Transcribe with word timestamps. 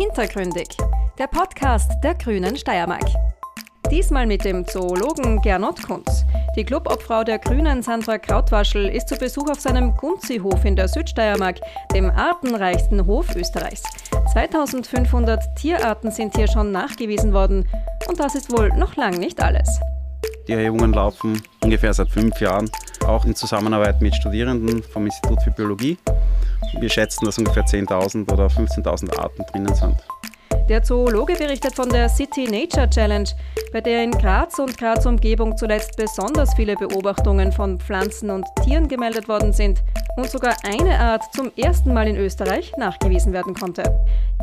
Hintergründig, 0.00 0.68
der 1.18 1.26
Podcast 1.26 1.92
der 2.02 2.14
Grünen 2.14 2.56
Steiermark. 2.56 3.04
Diesmal 3.90 4.26
mit 4.26 4.46
dem 4.46 4.66
Zoologen 4.66 5.42
Gernot 5.42 5.82
Kunz. 5.82 6.24
Die 6.56 6.64
Clubobfrau 6.64 7.22
der 7.22 7.38
Grünen 7.38 7.82
Sandra 7.82 8.16
Krautwaschel 8.16 8.88
ist 8.88 9.10
zu 9.10 9.16
Besuch 9.16 9.50
auf 9.50 9.60
seinem 9.60 9.94
Gunzi-Hof 9.98 10.64
in 10.64 10.74
der 10.74 10.88
Südsteiermark, 10.88 11.60
dem 11.92 12.08
artenreichsten 12.08 13.06
Hof 13.06 13.36
Österreichs. 13.36 13.82
2500 14.32 15.54
Tierarten 15.56 16.10
sind 16.10 16.34
hier 16.34 16.48
schon 16.48 16.72
nachgewiesen 16.72 17.34
worden 17.34 17.68
und 18.08 18.18
das 18.18 18.34
ist 18.34 18.56
wohl 18.56 18.70
noch 18.70 18.96
lang 18.96 19.18
nicht 19.18 19.38
alles. 19.42 19.80
Die 20.48 20.52
Erhebungen 20.52 20.94
laufen 20.94 21.42
ungefähr 21.62 21.92
seit 21.92 22.08
fünf 22.08 22.40
Jahren, 22.40 22.70
auch 23.06 23.26
in 23.26 23.34
Zusammenarbeit 23.34 24.00
mit 24.00 24.14
Studierenden 24.14 24.82
vom 24.82 25.04
Institut 25.04 25.42
für 25.42 25.50
Biologie. 25.50 25.98
Wir 26.78 26.88
schätzen, 26.88 27.24
dass 27.24 27.38
ungefähr 27.38 27.64
10.000 27.64 28.30
oder 28.32 28.46
15.000 28.46 29.18
Arten 29.18 29.44
drinnen 29.50 29.74
sind. 29.74 29.96
Der 30.68 30.84
Zoologe 30.84 31.34
berichtet 31.34 31.74
von 31.74 31.88
der 31.88 32.08
City 32.08 32.44
Nature 32.44 32.88
Challenge, 32.88 33.28
bei 33.72 33.80
der 33.80 34.04
in 34.04 34.12
Graz 34.12 34.56
und 34.60 34.78
Graz 34.78 35.04
Umgebung 35.04 35.56
zuletzt 35.56 35.96
besonders 35.96 36.54
viele 36.54 36.76
Beobachtungen 36.76 37.50
von 37.50 37.80
Pflanzen 37.80 38.30
und 38.30 38.46
Tieren 38.62 38.86
gemeldet 38.86 39.26
worden 39.26 39.52
sind 39.52 39.82
und 40.16 40.30
sogar 40.30 40.54
eine 40.62 40.96
Art 41.00 41.24
zum 41.34 41.50
ersten 41.56 41.92
Mal 41.92 42.06
in 42.06 42.16
Österreich 42.16 42.72
nachgewiesen 42.78 43.32
werden 43.32 43.54
konnte. 43.54 43.82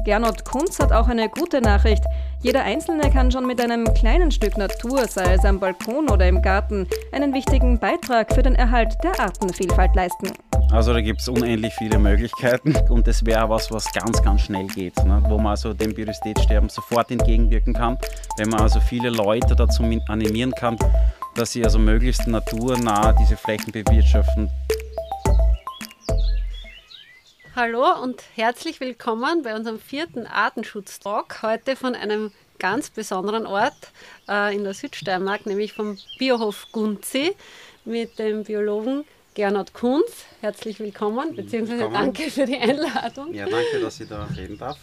Gernot 0.04 0.44
Kunz 0.44 0.80
hat 0.80 0.91
auch 0.91 1.07
eine 1.07 1.30
gute 1.30 1.62
Nachricht. 1.62 2.04
Jeder 2.41 2.63
Einzelne 2.63 3.09
kann 3.09 3.32
schon 3.32 3.48
mit 3.48 3.62
einem 3.62 3.85
kleinen 3.94 4.32
Stück 4.32 4.57
Natur, 4.57 5.07
sei 5.07 5.34
es 5.34 5.46
am 5.46 5.62
Balkon 5.62 6.09
oder 6.09 6.27
im 6.27 6.41
Garten, 6.41 6.88
einen 7.13 7.34
wichtigen 7.34 7.80
Beitrag 7.80 8.34
für 8.34 8.44
den 8.44 8.55
Erhalt 8.55 8.98
der 9.02 9.18
Artenvielfalt 9.18 9.96
leisten. 9.96 10.34
Also 10.70 10.91
da 10.91 10.99
gibt 10.99 11.21
es 11.21 11.30
unendlich 11.30 11.73
viele 11.76 11.98
Möglichkeiten 11.98 12.76
und 12.89 13.07
das 13.07 13.26
wäre 13.26 13.49
was, 13.49 13.71
was 13.71 13.91
ganz, 13.94 14.21
ganz 14.21 14.41
schnell 14.41 14.67
geht, 14.67 14.98
ne? 15.05 15.23
wo 15.27 15.37
man 15.37 15.48
also 15.48 15.74
dem 15.74 15.93
Biodiversitätssterben 15.93 16.68
sofort 16.68 17.09
entgegenwirken 17.09 17.74
kann, 17.74 17.98
wenn 18.37 18.49
man 18.49 18.59
also 18.59 18.82
viele 18.82 19.09
Leute 19.09 19.55
dazu 19.55 19.84
animieren 20.07 20.51
kann, 20.51 20.77
dass 21.35 21.54
sie 21.54 21.63
also 21.63 21.79
möglichst 21.79 22.27
naturnah 22.27 23.13
diese 23.13 23.37
Flächen 23.37 23.71
bewirtschaften. 23.71 24.49
Hallo 27.55 27.85
und 28.04 28.21
herzlich 28.35 28.81
willkommen 28.81 29.43
bei 29.43 29.55
unserem 29.55 29.79
vierten 29.79 30.27
Artenschutz-Talk. 30.27 31.41
Heute 31.43 31.77
von 31.77 31.96
einem 31.96 32.31
ganz 32.59 32.90
besonderen 32.90 33.48
Ort 33.48 33.93
äh, 34.27 34.54
in 34.54 34.65
der 34.65 34.74
Südsteiermark, 34.74 35.46
nämlich 35.46 35.71
vom 35.74 35.98
Biohof 36.20 36.68
Gunzi 36.74 37.35
mit 37.85 38.20
dem 38.20 38.43
Biologen 38.43 39.05
Gernot 39.38 39.71
Kunz. 39.71 40.26
Herzlich 40.41 40.80
willkommen, 40.80 41.35
beziehungsweise 41.35 41.82
willkommen. 41.82 42.05
danke 42.05 42.32
für 42.32 42.48
die 42.48 42.57
Einladung. 42.57 43.35
Ja, 43.35 43.46
danke, 43.46 43.80
dass 43.80 43.99
ich 43.99 44.10
da 44.10 44.27
reden 44.35 44.57
darf. 44.57 44.80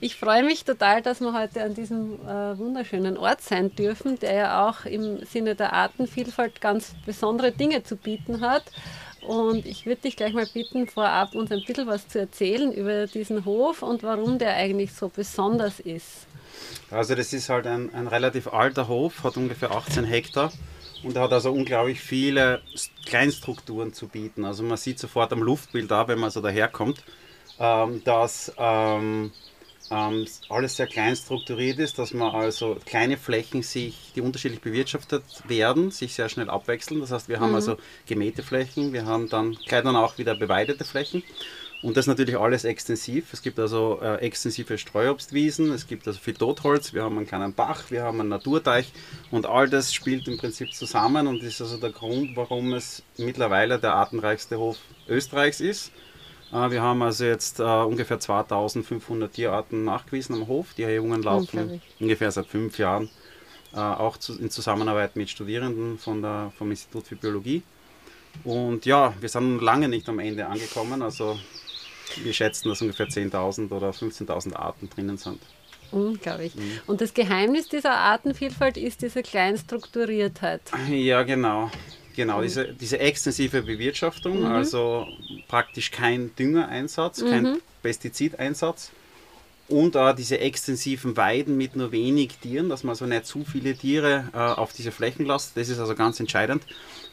Ich 0.00 0.14
freue 0.14 0.44
mich 0.44 0.66
total, 0.66 1.00
dass 1.00 1.22
wir 1.22 1.32
heute 1.32 1.62
an 1.62 1.72
diesem 1.72 2.20
äh, 2.26 2.58
wunderschönen 2.58 3.16
Ort 3.16 3.40
sein 3.40 3.74
dürfen, 3.74 4.18
der 4.18 4.34
ja 4.34 4.68
auch 4.68 4.84
im 4.84 5.24
Sinne 5.24 5.54
der 5.54 5.72
Artenvielfalt 5.72 6.60
ganz 6.60 6.92
besondere 7.06 7.50
Dinge 7.50 7.82
zu 7.82 7.96
bieten 7.96 8.42
hat. 8.42 8.64
Und 9.26 9.64
ich 9.64 9.86
würde 9.86 10.02
dich 10.02 10.14
gleich 10.14 10.34
mal 10.34 10.46
bitten, 10.46 10.86
vorab 10.86 11.34
uns 11.34 11.50
ein 11.50 11.64
bisschen 11.64 11.86
was 11.86 12.08
zu 12.08 12.18
erzählen 12.18 12.70
über 12.74 13.06
diesen 13.06 13.46
Hof 13.46 13.82
und 13.82 14.02
warum 14.02 14.38
der 14.38 14.52
eigentlich 14.52 14.92
so 14.92 15.08
besonders 15.08 15.80
ist. 15.80 16.26
Also 16.90 17.14
das 17.14 17.32
ist 17.32 17.48
halt 17.48 17.66
ein, 17.66 17.88
ein 17.94 18.06
relativ 18.06 18.48
alter 18.48 18.86
Hof, 18.86 19.24
hat 19.24 19.38
ungefähr 19.38 19.70
18 19.70 20.04
Hektar 20.04 20.52
und 21.02 21.16
er 21.16 21.22
hat 21.22 21.32
also 21.32 21.52
unglaublich 21.52 22.00
viele 22.00 22.62
Kleinstrukturen 23.06 23.92
zu 23.92 24.08
bieten. 24.08 24.44
Also 24.44 24.62
man 24.62 24.76
sieht 24.76 24.98
sofort 24.98 25.32
am 25.32 25.42
Luftbild 25.42 25.90
da, 25.90 26.08
wenn 26.08 26.18
man 26.18 26.30
so 26.30 26.40
daherkommt, 26.40 27.02
ähm, 27.58 28.02
dass 28.04 28.52
ähm, 28.58 29.32
ähm, 29.90 30.26
alles 30.48 30.76
sehr 30.76 30.86
klein 30.86 31.16
strukturiert 31.16 31.78
ist, 31.78 31.98
dass 31.98 32.12
man 32.12 32.34
also 32.34 32.76
kleine 32.84 33.16
Flächen 33.16 33.62
sich, 33.62 34.12
die 34.14 34.20
unterschiedlich 34.20 34.60
bewirtschaftet 34.60 35.24
werden, 35.46 35.90
sich 35.90 36.14
sehr 36.14 36.28
schnell 36.28 36.50
abwechseln. 36.50 37.00
Das 37.00 37.10
heißt, 37.10 37.28
wir 37.28 37.40
haben 37.40 37.50
mhm. 37.50 37.56
also 37.56 37.76
gemähte 38.06 38.42
Flächen, 38.42 38.92
wir 38.92 39.06
haben 39.06 39.28
dann 39.28 39.52
gleich 39.52 39.82
dann 39.82 39.96
auch 39.96 40.18
wieder 40.18 40.34
beweidete 40.34 40.84
Flächen. 40.84 41.22
Und 41.80 41.96
das 41.96 42.08
natürlich 42.08 42.36
alles 42.36 42.64
extensiv. 42.64 43.32
Es 43.32 43.40
gibt 43.40 43.58
also 43.60 44.00
äh, 44.02 44.16
extensive 44.16 44.78
Streuobstwiesen, 44.78 45.72
es 45.72 45.86
gibt 45.86 46.08
also 46.08 46.18
viel 46.18 46.34
Totholz, 46.34 46.92
wir 46.92 47.04
haben 47.04 47.16
einen 47.16 47.26
kleinen 47.26 47.52
Bach, 47.52 47.90
wir 47.90 48.02
haben 48.02 48.18
einen 48.20 48.30
Naturteich 48.30 48.92
und 49.30 49.46
all 49.46 49.68
das 49.68 49.94
spielt 49.94 50.26
im 50.26 50.38
Prinzip 50.38 50.74
zusammen 50.74 51.28
und 51.28 51.40
ist 51.42 51.60
also 51.60 51.76
der 51.76 51.90
Grund, 51.90 52.36
warum 52.36 52.72
es 52.72 53.04
mittlerweile 53.16 53.78
der 53.78 53.94
artenreichste 53.94 54.58
Hof 54.58 54.78
Österreichs 55.08 55.60
ist. 55.60 55.92
Äh, 56.52 56.70
wir 56.70 56.82
haben 56.82 57.00
also 57.02 57.24
jetzt 57.24 57.60
äh, 57.60 57.62
ungefähr 57.62 58.18
2500 58.18 59.32
Tierarten 59.32 59.84
nachgewiesen 59.84 60.34
am 60.34 60.48
Hof. 60.48 60.74
Die 60.76 60.82
Erhebungen 60.82 61.22
laufen 61.22 61.80
ungefähr 62.00 62.32
seit 62.32 62.46
fünf 62.46 62.78
Jahren, 62.78 63.08
äh, 63.72 63.78
auch 63.78 64.16
zu, 64.16 64.36
in 64.36 64.50
Zusammenarbeit 64.50 65.14
mit 65.14 65.30
Studierenden 65.30 65.98
von 65.98 66.22
der, 66.22 66.52
vom 66.58 66.70
Institut 66.70 67.06
für 67.06 67.14
Biologie. 67.14 67.62
Und 68.44 68.84
ja, 68.86 69.14
wir 69.20 69.28
sind 69.28 69.60
lange 69.60 69.88
nicht 69.88 70.08
am 70.08 70.18
Ende 70.18 70.46
angekommen. 70.46 71.02
Also 71.02 71.38
wir 72.16 72.32
schätzen, 72.32 72.68
dass 72.68 72.80
ungefähr 72.82 73.06
10.000 73.06 73.70
oder 73.70 73.90
15.000 73.90 74.54
Arten 74.54 74.88
drinnen 74.88 75.16
sind. 75.16 75.40
Unglaublich. 75.90 76.54
Mhm. 76.54 76.80
Und 76.86 77.00
das 77.00 77.14
Geheimnis 77.14 77.68
dieser 77.68 77.92
Artenvielfalt 77.92 78.76
ist 78.76 79.02
diese 79.02 79.22
Kleinstrukturiertheit. 79.22 80.60
Ja, 80.90 81.22
genau. 81.22 81.70
Genau, 82.14 82.42
diese, 82.42 82.74
diese 82.74 82.98
extensive 82.98 83.62
Bewirtschaftung, 83.62 84.40
mhm. 84.40 84.46
also 84.46 85.06
praktisch 85.46 85.92
kein 85.92 86.34
Düngereinsatz, 86.34 87.20
kein 87.20 87.44
mhm. 87.44 87.58
Pestizideinsatz 87.80 88.90
und 89.68 89.96
auch 89.96 90.14
diese 90.14 90.38
extensiven 90.38 91.16
Weiden 91.16 91.56
mit 91.56 91.76
nur 91.76 91.92
wenig 91.92 92.38
Tieren, 92.38 92.68
dass 92.68 92.84
man 92.84 92.90
also 92.90 93.06
nicht 93.06 93.26
zu 93.26 93.44
viele 93.44 93.76
Tiere 93.76 94.28
äh, 94.32 94.38
auf 94.38 94.72
diese 94.72 94.92
Flächen 94.92 95.26
lässt. 95.26 95.56
Das 95.56 95.68
ist 95.68 95.78
also 95.78 95.94
ganz 95.94 96.18
entscheidend. 96.20 96.64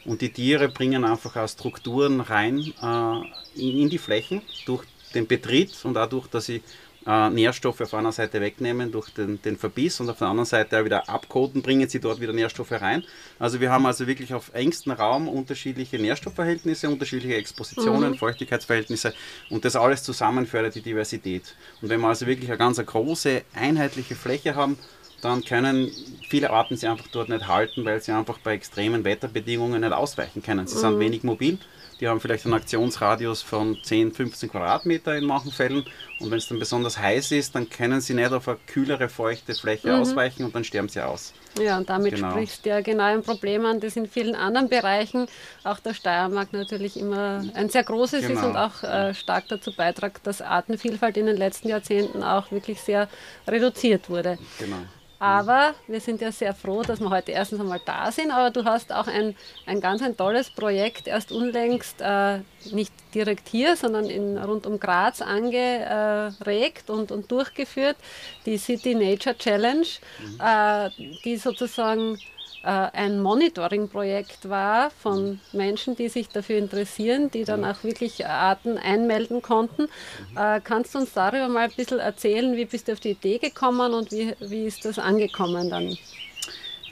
Und 0.04 0.22
die 0.22 0.30
Tiere 0.30 0.68
bringen 0.68 1.04
einfach 1.04 1.36
auch 1.36 1.48
Strukturen 1.48 2.20
rein 2.20 2.58
äh, 2.82 3.60
in, 3.60 3.82
in 3.82 3.88
die 3.90 3.98
Flächen 3.98 4.40
durch 4.64 4.84
den 5.14 5.26
Betrieb 5.26 5.70
und 5.84 5.98
auch 5.98 6.08
durch, 6.08 6.26
dass 6.28 6.46
sie 6.46 6.62
äh, 7.06 7.30
Nährstoffe 7.30 7.80
auf 7.80 7.94
einer 7.94 8.12
Seite 8.12 8.40
wegnehmen 8.40 8.90
durch 8.90 9.10
den, 9.10 9.40
den 9.42 9.56
Verbiss 9.56 10.00
und 10.00 10.10
auf 10.10 10.18
der 10.18 10.28
anderen 10.28 10.46
Seite 10.46 10.84
wieder 10.84 11.08
abkoten, 11.08 11.62
bringen 11.62 11.88
sie 11.88 12.00
dort 12.00 12.20
wieder 12.20 12.32
Nährstoffe 12.32 12.72
rein. 12.72 13.04
Also 13.38 13.60
wir 13.60 13.70
haben 13.70 13.86
also 13.86 14.06
wirklich 14.06 14.34
auf 14.34 14.50
engstem 14.54 14.92
Raum 14.92 15.28
unterschiedliche 15.28 15.98
Nährstoffverhältnisse, 15.98 16.88
unterschiedliche 16.88 17.36
Expositionen, 17.36 18.12
mhm. 18.12 18.16
Feuchtigkeitsverhältnisse 18.16 19.14
und 19.50 19.64
das 19.64 19.76
alles 19.76 20.02
zusammen 20.02 20.46
fördert 20.46 20.74
die 20.74 20.82
Diversität. 20.82 21.54
Und 21.80 21.88
wenn 21.88 22.00
wir 22.00 22.08
also 22.08 22.26
wirklich 22.26 22.50
eine 22.50 22.58
ganz 22.58 22.84
große, 22.84 23.42
einheitliche 23.54 24.16
Fläche 24.16 24.54
haben, 24.54 24.78
dann 25.22 25.42
können 25.42 25.90
viele 26.28 26.50
Arten 26.50 26.76
sie 26.76 26.86
einfach 26.86 27.08
dort 27.08 27.28
nicht 27.28 27.48
halten, 27.48 27.84
weil 27.84 28.02
sie 28.02 28.12
einfach 28.12 28.38
bei 28.38 28.54
extremen 28.54 29.04
Wetterbedingungen 29.04 29.80
nicht 29.80 29.92
ausweichen 29.92 30.42
können. 30.42 30.66
Sie 30.66 30.76
mhm. 30.76 30.80
sind 30.80 30.98
wenig 31.00 31.22
mobil 31.22 31.58
die 32.00 32.08
haben 32.08 32.20
vielleicht 32.20 32.44
einen 32.44 32.54
Aktionsradius 32.54 33.42
von 33.42 33.78
10, 33.82 34.12
15 34.12 34.50
Quadratmeter 34.50 35.16
in 35.16 35.24
manchen 35.24 35.50
Fällen. 35.50 35.84
Und 36.18 36.30
wenn 36.30 36.38
es 36.38 36.48
dann 36.48 36.58
besonders 36.58 36.98
heiß 36.98 37.32
ist, 37.32 37.54
dann 37.54 37.68
können 37.68 38.00
sie 38.00 38.14
nicht 38.14 38.32
auf 38.32 38.48
eine 38.48 38.58
kühlere, 38.66 39.08
feuchte 39.08 39.54
Fläche 39.54 39.88
mhm. 39.88 40.00
ausweichen 40.00 40.44
und 40.44 40.54
dann 40.54 40.64
sterben 40.64 40.88
sie 40.88 41.00
aus. 41.00 41.32
Ja, 41.58 41.78
und 41.78 41.88
damit 41.88 42.14
genau. 42.14 42.30
sprichst 42.30 42.64
du 42.64 42.70
ja 42.70 42.80
genau 42.80 43.04
ein 43.04 43.22
Problem 43.22 43.64
an, 43.64 43.80
das 43.80 43.96
in 43.96 44.06
vielen 44.06 44.34
anderen 44.34 44.68
Bereichen, 44.68 45.26
auch 45.64 45.78
der 45.78 45.94
Steiermark 45.94 46.52
natürlich 46.52 46.98
immer 46.98 47.44
ein 47.54 47.70
sehr 47.70 47.84
großes 47.84 48.26
genau. 48.26 48.40
ist 48.40 48.46
und 48.46 48.56
auch 48.56 48.82
äh, 48.82 49.14
stark 49.14 49.48
dazu 49.48 49.74
beiträgt, 49.74 50.26
dass 50.26 50.42
Artenvielfalt 50.42 51.16
in 51.16 51.26
den 51.26 51.36
letzten 51.36 51.68
Jahrzehnten 51.68 52.22
auch 52.22 52.50
wirklich 52.50 52.80
sehr 52.80 53.08
reduziert 53.48 54.10
wurde. 54.10 54.38
Genau. 54.58 54.76
Aber 55.18 55.74
wir 55.86 56.00
sind 56.00 56.20
ja 56.20 56.30
sehr 56.30 56.54
froh, 56.54 56.82
dass 56.82 57.00
wir 57.00 57.10
heute 57.10 57.32
erstens 57.32 57.60
einmal 57.60 57.80
da 57.84 58.12
sind. 58.12 58.30
Aber 58.30 58.50
du 58.50 58.64
hast 58.64 58.92
auch 58.92 59.06
ein, 59.06 59.34
ein 59.64 59.80
ganz 59.80 60.02
ein 60.02 60.16
tolles 60.16 60.50
Projekt 60.50 61.06
erst 61.06 61.32
unlängst 61.32 62.00
äh, 62.00 62.40
nicht 62.72 62.92
direkt 63.14 63.48
hier, 63.48 63.76
sondern 63.76 64.06
in, 64.06 64.36
rund 64.36 64.66
um 64.66 64.78
Graz 64.78 65.22
angeregt 65.22 66.90
und, 66.90 67.10
und 67.12 67.30
durchgeführt, 67.30 67.96
die 68.44 68.58
City 68.58 68.94
Nature 68.94 69.36
Challenge, 69.36 69.86
mhm. 70.20 70.40
äh, 70.40 70.90
die 71.24 71.36
sozusagen 71.36 72.18
ein 72.68 73.20
Monitoring-Projekt 73.20 74.48
war 74.48 74.90
von 74.90 75.40
Menschen, 75.52 75.96
die 75.96 76.08
sich 76.08 76.28
dafür 76.28 76.58
interessieren, 76.58 77.30
die 77.30 77.44
dann 77.44 77.64
auch 77.64 77.84
wirklich 77.84 78.26
Arten 78.26 78.78
einmelden 78.78 79.42
konnten. 79.42 79.82
Mhm. 79.82 80.36
Äh, 80.36 80.60
kannst 80.62 80.94
du 80.94 80.98
uns 80.98 81.12
darüber 81.12 81.48
mal 81.48 81.64
ein 81.64 81.76
bisschen 81.76 81.98
erzählen, 81.98 82.56
wie 82.56 82.64
bist 82.64 82.88
du 82.88 82.92
auf 82.92 83.00
die 83.00 83.10
Idee 83.10 83.38
gekommen 83.38 83.94
und 83.94 84.10
wie, 84.12 84.34
wie 84.40 84.66
ist 84.66 84.84
das 84.84 84.98
angekommen 84.98 85.70
dann? 85.70 85.96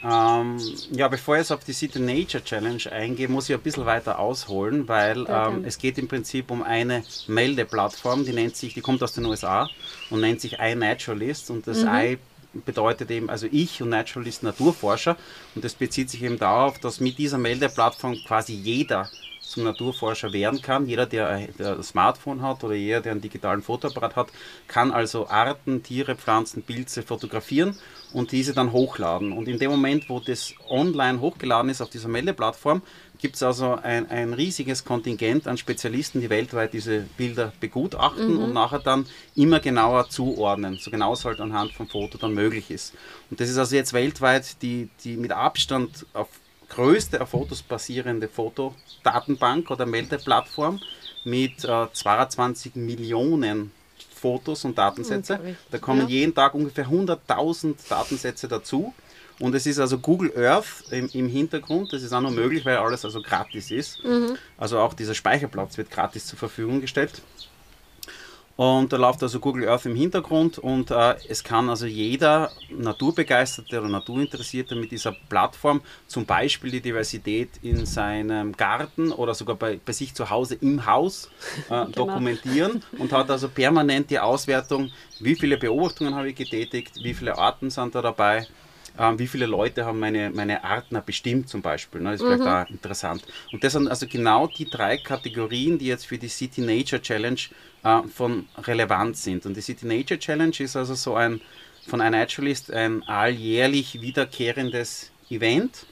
Ähm, 0.04 0.60
ja, 0.92 1.08
bevor 1.08 1.36
ich 1.36 1.40
jetzt 1.40 1.50
auf 1.50 1.64
die 1.64 1.72
City 1.72 1.98
Nature 1.98 2.44
Challenge 2.44 2.92
eingehe, 2.92 3.26
muss 3.26 3.48
ich 3.48 3.54
ein 3.54 3.62
bisschen 3.62 3.86
weiter 3.86 4.18
ausholen, 4.18 4.86
weil 4.86 5.24
ähm, 5.26 5.64
es 5.64 5.78
geht 5.78 5.96
im 5.96 6.08
Prinzip 6.08 6.50
um 6.50 6.62
eine 6.62 7.02
Meldeplattform, 7.26 8.24
die 8.24 8.34
nennt 8.34 8.54
sich, 8.54 8.74
die 8.74 8.82
kommt 8.82 9.02
aus 9.02 9.14
den 9.14 9.24
USA 9.24 9.70
und 10.10 10.20
nennt 10.20 10.42
sich 10.42 10.58
iNaturalist 10.58 11.50
und 11.50 11.66
das 11.66 11.82
mhm. 11.82 11.88
I 11.88 12.18
bedeutet 12.64 13.10
eben, 13.10 13.30
also 13.30 13.46
ich 13.50 13.82
und 13.82 13.88
Naturalist 13.90 14.42
Naturforscher 14.42 15.16
und 15.54 15.64
das 15.64 15.74
bezieht 15.74 16.10
sich 16.10 16.22
eben 16.22 16.38
darauf, 16.38 16.78
dass 16.78 17.00
mit 17.00 17.18
dieser 17.18 17.38
Meldeplattform 17.38 18.16
quasi 18.26 18.54
jeder 18.54 19.08
zum 19.46 19.64
Naturforscher 19.64 20.32
werden 20.32 20.62
kann. 20.62 20.86
Jeder, 20.86 21.06
der 21.06 21.28
ein 21.28 21.82
Smartphone 21.82 22.42
hat 22.42 22.64
oder 22.64 22.74
jeder, 22.74 23.00
der 23.00 23.12
einen 23.12 23.20
digitalen 23.20 23.62
Fotoapparat 23.62 24.16
hat, 24.16 24.28
kann 24.68 24.92
also 24.92 25.28
Arten, 25.28 25.82
Tiere, 25.82 26.16
Pflanzen, 26.16 26.62
Pilze 26.62 27.02
fotografieren 27.02 27.76
und 28.12 28.32
diese 28.32 28.54
dann 28.54 28.72
hochladen. 28.72 29.32
Und 29.32 29.48
in 29.48 29.58
dem 29.58 29.70
Moment, 29.70 30.08
wo 30.08 30.20
das 30.20 30.54
online 30.68 31.20
hochgeladen 31.20 31.70
ist 31.70 31.80
auf 31.80 31.90
dieser 31.90 32.08
Meldeplattform, 32.08 32.82
gibt 33.18 33.36
es 33.36 33.42
also 33.42 33.76
ein, 33.76 34.10
ein 34.10 34.34
riesiges 34.34 34.84
Kontingent 34.84 35.46
an 35.46 35.56
Spezialisten, 35.56 36.20
die 36.20 36.30
weltweit 36.30 36.72
diese 36.72 37.06
Bilder 37.16 37.52
begutachten 37.60 38.34
mhm. 38.34 38.42
und 38.42 38.52
nachher 38.52 38.80
dann 38.80 39.06
immer 39.34 39.60
genauer 39.60 40.10
zuordnen, 40.10 40.76
so 40.76 40.90
genau 40.90 41.12
es 41.12 41.24
halt 41.24 41.40
anhand 41.40 41.72
vom 41.72 41.88
Foto 41.88 42.18
dann 42.18 42.34
möglich 42.34 42.70
ist. 42.70 42.94
Und 43.30 43.40
das 43.40 43.48
ist 43.48 43.56
also 43.56 43.76
jetzt 43.76 43.92
weltweit 43.92 44.60
die, 44.62 44.88
die 45.04 45.16
mit 45.16 45.32
Abstand 45.32 46.06
auf 46.12 46.28
größte 46.74 47.20
auf 47.20 47.30
Fotos 47.30 47.62
basierende 47.62 48.28
Fotodatenbank 48.28 49.70
oder 49.70 49.86
Meldeplattform 49.86 50.80
mit 51.24 51.64
äh, 51.64 51.86
22 51.92 52.74
Millionen 52.74 53.72
Fotos 54.14 54.64
und 54.64 54.76
Datensätze. 54.78 55.38
Da 55.70 55.78
kommen 55.78 56.02
ja. 56.02 56.08
jeden 56.08 56.34
Tag 56.34 56.54
ungefähr 56.54 56.86
100.000 56.86 57.76
Datensätze 57.88 58.48
dazu. 58.48 58.94
Und 59.40 59.54
es 59.54 59.66
ist 59.66 59.78
also 59.78 59.98
Google 59.98 60.32
Earth 60.36 60.84
im, 60.90 61.08
im, 61.12 61.28
Hintergrund. 61.28 61.92
Das 61.92 62.02
ist 62.02 62.12
auch 62.12 62.20
nur 62.20 62.30
möglich, 62.30 62.64
weil 62.64 62.76
alles 62.76 63.04
also 63.04 63.20
gratis 63.20 63.70
ist. 63.70 64.02
Mhm. 64.04 64.36
Also 64.56 64.78
auch 64.78 64.94
dieser 64.94 65.14
Speicherplatz 65.14 65.76
wird 65.76 65.90
gratis 65.90 66.26
zur 66.26 66.38
Verfügung 66.38 66.80
gestellt. 66.80 67.20
Und 68.56 68.92
da 68.92 68.96
läuft 68.96 69.20
also 69.22 69.40
Google 69.40 69.68
Earth 69.68 69.84
im 69.84 69.96
Hintergrund 69.96 70.58
und 70.58 70.92
äh, 70.92 71.16
es 71.28 71.42
kann 71.42 71.68
also 71.68 71.86
jeder 71.86 72.52
Naturbegeisterte 72.70 73.80
oder 73.80 73.88
Naturinteressierte 73.88 74.76
mit 74.76 74.92
dieser 74.92 75.10
Plattform 75.28 75.80
zum 76.06 76.24
Beispiel 76.24 76.70
die 76.70 76.80
Diversität 76.80 77.50
in 77.62 77.84
seinem 77.84 78.52
Garten 78.52 79.10
oder 79.10 79.34
sogar 79.34 79.56
bei, 79.56 79.80
bei 79.84 79.92
sich 79.92 80.14
zu 80.14 80.30
Hause 80.30 80.54
im 80.60 80.86
Haus 80.86 81.30
äh, 81.68 81.68
genau. 81.68 81.86
dokumentieren 81.90 82.84
und 82.98 83.12
hat 83.12 83.28
also 83.28 83.48
permanent 83.48 84.10
die 84.10 84.20
Auswertung, 84.20 84.92
wie 85.18 85.34
viele 85.34 85.56
Beobachtungen 85.56 86.14
habe 86.14 86.30
ich 86.30 86.36
getätigt, 86.36 86.92
wie 87.02 87.14
viele 87.14 87.36
Arten 87.36 87.70
sind 87.70 87.96
da 87.96 88.02
dabei 88.02 88.46
ähm, 88.98 89.18
wie 89.18 89.26
viele 89.26 89.46
Leute 89.46 89.84
haben 89.84 89.98
meine, 89.98 90.30
meine 90.30 90.64
Artner 90.64 91.00
bestimmt 91.00 91.48
zum 91.48 91.62
Beispiel. 91.62 92.00
Ne? 92.00 92.12
Das 92.12 92.20
ist 92.20 92.26
mhm. 92.26 92.42
vielleicht 92.42 92.68
auch 92.68 92.70
interessant. 92.70 93.24
Und 93.52 93.64
das 93.64 93.72
sind 93.72 93.88
also 93.88 94.06
genau 94.06 94.46
die 94.46 94.68
drei 94.68 94.96
Kategorien, 94.96 95.78
die 95.78 95.86
jetzt 95.86 96.06
für 96.06 96.18
die 96.18 96.28
City 96.28 96.60
Nature 96.60 97.02
Challenge 97.02 97.40
äh, 97.82 98.02
von 98.14 98.46
relevant 98.58 99.16
sind. 99.16 99.46
Und 99.46 99.56
die 99.56 99.62
City 99.62 99.86
Nature 99.86 100.18
Challenge 100.18 100.54
ist 100.58 100.76
also 100.76 100.94
so 100.94 101.14
ein 101.14 101.40
von 101.86 102.00
iNaturalist 102.00 102.72
ein 102.72 103.02
alljährlich 103.02 104.00
wiederkehrendes 104.00 105.10
Event. 105.28 105.86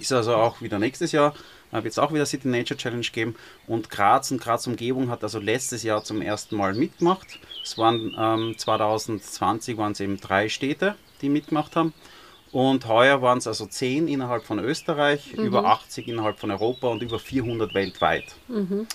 Ist 0.00 0.12
also 0.12 0.36
auch 0.36 0.62
wieder 0.62 0.78
nächstes 0.78 1.12
Jahr 1.12 1.34
wird 1.72 1.86
es 1.86 1.98
auch 1.98 2.12
wieder 2.12 2.26
City 2.26 2.48
Nature 2.48 2.76
Challenge 2.76 3.06
geben. 3.12 3.34
Und 3.66 3.88
Graz 3.88 4.30
und 4.30 4.40
Graz 4.40 4.66
Umgebung 4.66 5.08
hat 5.10 5.22
also 5.22 5.38
letztes 5.38 5.82
Jahr 5.82 6.04
zum 6.04 6.20
ersten 6.20 6.56
Mal 6.56 6.74
mitgemacht. 6.74 7.38
Es 7.64 7.78
waren 7.78 8.14
ähm, 8.18 8.54
2020 8.56 9.76
waren 9.78 9.92
es 9.92 10.00
eben 10.00 10.20
drei 10.20 10.48
Städte, 10.48 10.96
die 11.22 11.28
mitgemacht 11.28 11.76
haben. 11.76 11.94
Und 12.52 12.86
heuer 12.86 13.22
waren 13.22 13.38
es 13.38 13.46
also 13.46 13.64
10 13.64 14.08
innerhalb 14.08 14.44
von 14.44 14.58
Österreich, 14.58 15.34
mhm. 15.34 15.44
über 15.44 15.64
80 15.64 16.06
innerhalb 16.08 16.38
von 16.38 16.50
Europa 16.50 16.88
und 16.88 17.02
über 17.02 17.18
400 17.18 17.72
weltweit. 17.74 18.34
Mhm. 18.48 18.86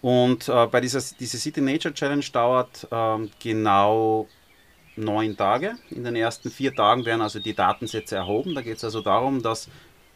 Und 0.00 0.48
äh, 0.48 0.66
bei 0.66 0.80
dieser 0.80 1.00
diese 1.18 1.38
City 1.38 1.60
Nature 1.60 1.94
Challenge 1.94 2.24
dauert 2.32 2.88
ähm, 2.90 3.30
genau 3.40 4.28
neun 4.96 5.36
Tage. 5.36 5.76
In 5.90 6.04
den 6.04 6.16
ersten 6.16 6.50
vier 6.50 6.74
Tagen 6.74 7.04
werden 7.04 7.22
also 7.22 7.38
die 7.38 7.54
Datensätze 7.54 8.16
erhoben. 8.16 8.54
Da 8.54 8.62
geht 8.62 8.78
es 8.78 8.84
also 8.84 9.00
darum, 9.00 9.42
dass 9.42 9.68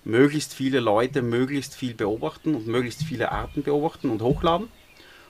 möglichst 0.04 0.52
viele 0.52 0.81
Leute 0.81 1.22
möglichst 1.22 1.75
viel 1.75 1.94
beobachten 1.94 2.54
und 2.54 2.66
möglichst 2.66 3.04
viele 3.04 3.31
Arten 3.31 3.62
beobachten 3.62 4.10
und 4.10 4.22
hochladen. 4.22 4.69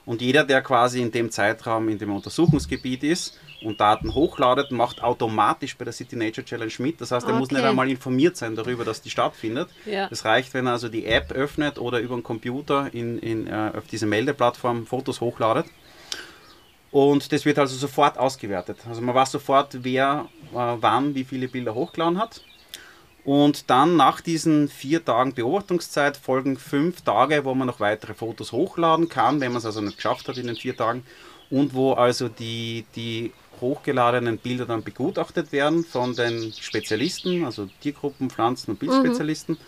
Und 0.05 0.21
jeder, 0.21 0.45
der 0.45 0.63
quasi 0.63 1.01
in 1.01 1.13
dem 1.13 1.31
Zeitraum 1.31 1.89
in 1.89 1.99
dem 1.99 2.13
Untersuchungsgebiet 2.13 3.05
ist 3.05 3.39
und 3.65 3.81
Daten 3.81 4.15
hochladet, 4.15 4.73
macht 4.73 5.03
automatisch 5.03 5.77
bei 5.77 5.85
der 5.85 5.93
City 5.93 6.17
Nature 6.17 6.45
Challenge 6.45 6.73
mit. 6.79 7.01
Das 7.01 7.13
heißt, 7.13 7.27
er 7.27 7.31
okay. 7.31 7.39
muss 7.39 7.51
nicht 7.51 7.63
einmal 7.63 7.89
informiert 7.89 8.37
sein 8.37 8.57
darüber, 8.57 8.85
dass 8.85 9.01
die 9.01 9.11
stattfindet. 9.11 9.69
Ja. 9.87 10.09
Es 10.11 10.25
reicht, 10.25 10.53
wenn 10.55 10.67
er 10.67 10.73
also 10.73 10.89
die 10.89 11.07
App 11.07 11.31
öffnet 11.31 11.79
oder 11.79 12.01
über 12.01 12.17
den 12.17 12.25
Computer 12.25 12.93
in, 12.93 13.19
in, 13.19 13.47
äh, 13.47 13.73
auf 13.77 13.87
diese 13.91 14.07
Meldeplattform 14.07 14.87
Fotos 14.87 15.21
hochladet. 15.21 15.67
Und 16.91 17.33
das 17.33 17.47
wird 17.47 17.59
also 17.59 17.77
sofort 17.77 18.19
ausgewertet. 18.19 18.79
Also 18.87 19.01
man 19.01 19.15
weiß 19.15 19.31
sofort, 19.31 19.79
wer 19.83 20.27
äh, 20.53 20.57
wann 20.57 21.15
wie 21.15 21.25
viele 21.25 21.49
Bilder 21.49 21.75
hochgeladen 21.75 22.19
hat. 22.19 22.43
Und 23.25 23.71
dann 23.71 23.97
nach 23.97 24.21
diesen 24.21 24.69
vier 24.69 25.05
Tagen 25.05 25.33
Beobachtungszeit 25.33 26.17
folgen 26.17 26.57
fünf 26.57 27.03
Tage, 27.03 27.45
wo 27.45 27.55
man 27.55 27.69
noch 27.69 27.79
weitere 27.79 28.15
Fotos 28.15 28.51
hochladen 28.51 29.09
kann, 29.09 29.41
wenn 29.41 29.53
man 29.53 29.59
es 29.59 29.67
also 29.67 29.81
nicht 29.81 29.97
geschafft 29.97 30.27
hat 30.29 30.39
in 30.39 30.49
den 30.49 30.57
vier 30.57 30.77
Tagen. 30.77 31.05
Und 31.51 31.75
wo 31.75 31.93
also 31.93 32.29
die, 32.29 32.85
die 32.97 33.33
hochgeladenen 33.61 34.39
Bilder 34.39 34.67
dann 34.67 34.83
begutachtet 34.83 35.53
werden 35.53 35.85
von 35.85 36.17
den 36.17 36.53
Spezialisten, 36.53 37.45
also 37.45 37.69
Tiergruppen, 37.81 38.29
Pflanzen- 38.29 38.73
und 38.73 38.81
Bildspezialisten. 38.81 39.55
Mhm. 39.55 39.59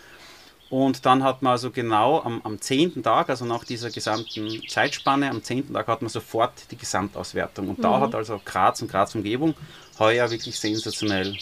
Und 0.69 1.05
dann 1.05 1.23
hat 1.23 1.41
man 1.41 1.51
also 1.51 1.71
genau 1.71 2.21
am, 2.21 2.41
am 2.43 2.59
10. 2.59 3.03
Tag, 3.03 3.29
also 3.29 3.45
nach 3.45 3.63
dieser 3.63 3.91
gesamten 3.91 4.61
Zeitspanne, 4.67 5.29
am 5.29 5.43
10. 5.43 5.71
Tag 5.71 5.87
hat 5.87 6.01
man 6.01 6.09
sofort 6.09 6.53
die 6.71 6.75
Gesamtauswertung. 6.75 7.69
Und 7.69 7.77
mhm. 7.77 7.83
da 7.83 7.99
hat 8.01 8.15
also 8.15 8.41
Graz 8.43 8.81
und 8.81 8.91
Graz 8.91 9.15
Umgebung 9.15 9.53
heuer 9.99 10.29
wirklich 10.29 10.59
sensationell 10.59 11.37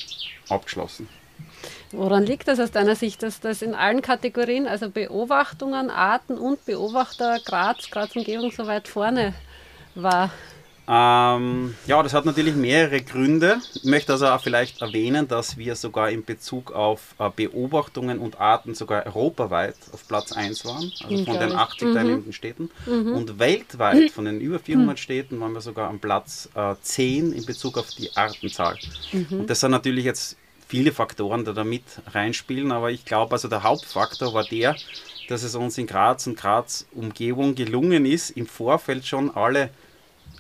abgeschlossen. 0.50 1.08
Woran 1.92 2.26
liegt 2.26 2.48
das 2.48 2.60
aus 2.60 2.72
deiner 2.72 2.96
Sicht, 2.96 3.24
dass 3.24 3.40
das 3.40 3.62
in 3.62 3.76
allen 3.76 4.02
Kategorien, 4.02 4.68
also 4.68 4.90
Beobachtungen, 4.90 5.90
Arten 5.90 6.38
und 6.38 6.66
Beobachter 6.66 7.40
Graz, 7.46 7.90
Graz 7.92 8.16
Umgebung 8.16 8.52
so 8.52 8.68
weit 8.68 8.88
vorne 8.88 9.34
war? 9.96 10.32
Ähm, 10.86 11.76
ja, 11.88 12.04
das 12.04 12.14
hat 12.14 12.26
natürlich 12.26 12.56
mehrere 12.56 13.02
Gründe. 13.02 13.58
Ich 13.74 13.86
möchte 13.86 14.12
also 14.12 14.28
auch 14.28 14.42
vielleicht 14.42 14.82
erwähnen, 14.82 15.30
dass 15.30 15.56
wir 15.58 15.76
sogar 15.76 16.10
in 16.10 16.26
Bezug 16.26 16.74
auf 16.74 17.16
äh, 17.20 17.30
Beobachtungen 17.34 18.20
und 18.20 18.42
Arten 18.42 18.76
sogar 18.76 19.06
europaweit 19.06 19.78
auf 19.94 20.06
Platz 20.10 20.34
1 20.34 20.66
waren, 20.66 20.92
also 21.06 21.24
von 21.24 21.40
den 21.40 21.54
80 21.54 21.88
mhm. 21.88 21.94
teilnehmenden 21.94 22.34
Städten. 22.34 22.70
Mhm. 22.86 23.14
Und 23.14 23.40
weltweit 23.40 24.12
von 24.12 24.26
den 24.26 24.42
über 24.42 24.60
400 24.60 24.96
mhm. 24.96 24.98
Städten 24.98 25.40
waren 25.40 25.54
wir 25.54 25.62
sogar 25.62 25.90
am 25.90 26.00
Platz 26.00 26.50
äh, 26.54 26.76
10 26.82 27.32
in 27.32 27.46
Bezug 27.46 27.78
auf 27.78 27.90
die 27.92 28.14
Artenzahl. 28.18 28.78
Mhm. 29.14 29.40
Und 29.40 29.50
das 29.50 29.62
sind 29.62 29.72
natürlich 29.72 30.04
jetzt 30.04 30.36
viele 30.74 30.92
Faktoren, 30.92 31.46
die 31.46 31.54
da 31.54 31.64
mit 31.64 31.84
reinspielen, 32.08 32.72
aber 32.72 32.90
ich 32.90 33.06
glaube, 33.06 33.34
also 33.34 33.48
der 33.48 33.62
Hauptfaktor 33.62 34.34
war 34.34 34.44
der, 34.44 34.76
dass 35.30 35.44
es 35.44 35.54
uns 35.54 35.78
in 35.78 35.86
Graz 35.86 36.26
und 36.26 36.36
Graz 36.36 36.88
Umgebung 36.94 37.54
gelungen 37.54 38.08
ist, 38.08 38.32
im 38.32 38.48
Vorfeld 38.48 39.06
schon 39.06 39.30
alle, 39.36 39.70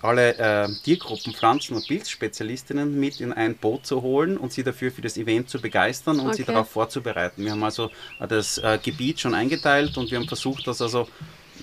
alle 0.01 0.35
äh, 0.39 0.67
Tiergruppen, 0.83 1.35
Pflanzen- 1.35 1.75
und 1.75 1.87
Pilzspezialistinnen 1.87 2.99
mit 2.99 3.21
in 3.21 3.31
ein 3.31 3.55
Boot 3.55 3.85
zu 3.85 4.01
holen 4.01 4.37
und 4.37 4.51
sie 4.51 4.63
dafür 4.63 4.89
für 4.89 5.03
das 5.03 5.17
Event 5.17 5.49
zu 5.49 5.61
begeistern 5.61 6.19
und 6.19 6.29
okay. 6.29 6.37
sie 6.37 6.45
darauf 6.45 6.67
vorzubereiten. 6.67 7.45
Wir 7.45 7.51
haben 7.51 7.63
also 7.63 7.91
das 8.27 8.57
äh, 8.57 8.79
Gebiet 8.81 9.19
schon 9.19 9.35
eingeteilt 9.35 9.95
und 9.99 10.09
wir 10.09 10.17
haben 10.17 10.27
versucht, 10.27 10.65
das 10.65 10.81
also 10.81 11.07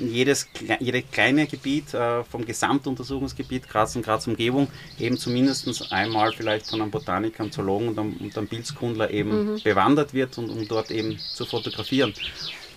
jedes, 0.00 0.48
jedes 0.80 1.04
kleine 1.10 1.46
Gebiet 1.46 1.94
äh, 1.94 2.24
vom 2.24 2.44
Gesamtuntersuchungsgebiet 2.44 3.68
Graz 3.68 3.96
und 3.96 4.02
Graz 4.04 4.26
Umgebung 4.26 4.68
eben 4.98 5.16
zumindest 5.16 5.92
einmal 5.92 6.32
vielleicht 6.32 6.66
von 6.68 6.80
einem 6.80 6.90
Botaniker, 6.90 7.42
einem 7.42 7.52
Zoologen 7.52 7.88
und 7.88 7.98
einem, 7.98 8.12
und 8.14 8.36
einem 8.36 8.46
Bildskundler 8.48 9.10
eben 9.10 9.54
mhm. 9.54 9.62
bewandert 9.62 10.14
wird 10.14 10.36
und 10.38 10.50
um 10.50 10.66
dort 10.66 10.90
eben 10.90 11.18
zu 11.18 11.44
fotografieren 11.44 12.14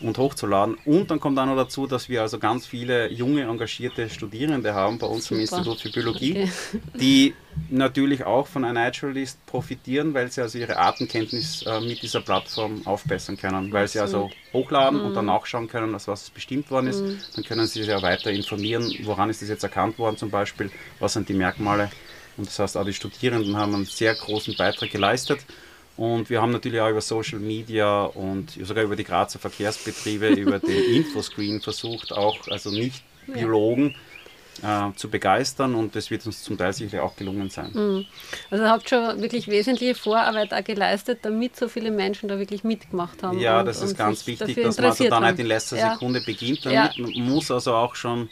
und 0.02 0.18
hochzuladen. 0.18 0.78
Und 0.86 1.12
dann 1.12 1.20
kommt 1.20 1.38
auch 1.40 1.46
noch 1.46 1.56
dazu, 1.56 1.88
dass 1.88 2.10
wir 2.10 2.22
also 2.22 2.40
ganz 2.40 2.66
viele 2.66 3.12
junge, 3.12 3.44
engagierte 3.44 4.10
Studierende 4.10 4.74
haben 4.74 4.98
bei 4.98 5.08
uns 5.08 5.26
Super. 5.26 5.36
im 5.36 5.42
Institut 5.42 5.82
für 5.82 5.90
Biologie, 5.90 6.32
okay. 6.32 6.50
die 7.00 7.34
natürlich 7.70 8.24
auch 8.26 8.48
von 8.48 8.64
iNaturalist 8.64 9.46
profitieren, 9.46 10.14
weil 10.14 10.32
sie 10.32 10.42
also 10.42 10.58
ihre 10.58 10.78
Artenkenntnis 10.78 11.64
äh, 11.64 11.80
mit 11.82 12.02
dieser 12.02 12.22
Plattform 12.22 12.86
aufbessern 12.86 13.38
können, 13.38 13.72
weil 13.72 13.88
sie 13.88 14.00
also 14.00 14.30
hochladen 14.52 15.00
mhm. 15.00 15.06
und 15.08 15.14
dann 15.14 15.26
nachschauen 15.26 15.68
können, 15.68 15.94
aus 15.96 16.08
was 16.08 16.24
es 16.24 16.30
bestimmt 16.30 16.70
worden 16.72 16.88
ist. 16.88 17.02
Mhm. 17.02 17.20
Dann 17.36 17.44
können 17.44 17.68
sie 17.68 17.80
sich 17.80 17.90
ja 17.90 18.02
weiter 18.02 18.32
informieren, 18.32 18.94
woran 19.04 19.30
ist 19.30 19.42
das 19.42 19.50
jetzt 19.50 19.64
erkannt 19.64 19.98
worden 20.00 20.18
zum 20.18 20.30
Beispiel, 20.30 20.72
was 21.00 21.14
sind 21.14 21.30
die 21.30 21.34
Merkmale. 21.34 21.92
Und 22.38 22.48
das 22.48 22.58
heißt, 22.58 22.78
auch 22.78 22.86
die 22.86 22.94
Studierenden 22.94 23.58
haben 23.58 23.76
einen 23.76 23.86
sehr 23.86 24.16
großen 24.16 24.56
Beitrag 24.58 24.90
geleistet. 24.90 25.40
Und 25.96 26.30
wir 26.30 26.42
haben 26.42 26.52
natürlich 26.52 26.82
auch 26.82 26.90
über 26.90 27.02
Social 27.02 27.40
Media 27.40 28.04
und 28.04 28.52
sogar 28.52 28.84
über 28.84 28.96
die 28.96 29.04
Grazer 29.04 29.40
Verkehrsbetriebe, 29.40 30.28
über 30.30 30.60
den 30.60 30.84
Infoscreen 30.96 31.62
versucht, 31.62 32.12
auch 32.12 32.48
also 32.48 32.72
nicht 32.72 33.04
Biologen 33.28 33.96
äh, 34.62 34.92
zu 34.96 35.10
begeistern 35.10 35.76
und 35.76 35.96
das 35.96 36.12
wird 36.12 36.26
uns 36.26 36.44
zum 36.44 36.58
Teil 36.58 36.74
sicherlich 36.74 37.00
auch 37.00 37.16
gelungen 37.16 37.50
sein. 37.50 37.72
Mhm. 37.74 38.06
Also 38.52 38.66
habt 38.66 38.90
schon 38.90 39.22
wirklich 39.22 39.48
wesentliche 39.48 39.96
Vorarbeit 39.96 40.54
auch 40.54 40.64
geleistet, 40.64 41.20
damit 41.24 41.56
so 41.56 41.68
viele 41.68 41.92
Menschen 41.92 42.30
da 42.30 42.38
wirklich 42.38 42.64
mitgemacht 42.64 43.24
haben. 43.24 43.40
Ja, 43.40 43.60
und, 43.60 43.66
das 43.66 43.82
ist 43.82 43.98
ganz 43.98 44.26
wichtig, 44.28 44.56
dass 44.56 44.78
man 44.78 44.86
also 44.86 45.08
dann 45.10 45.24
nicht 45.24 45.40
in 45.40 45.48
letzter 45.48 45.78
ja. 45.78 45.94
Sekunde 45.94 46.22
beginnt 46.22 46.66
damit. 46.66 46.96
Ja. 46.96 47.08
Man 47.08 47.30
muss 47.30 47.50
also 47.52 47.74
auch 47.74 47.96
schon, 47.96 48.30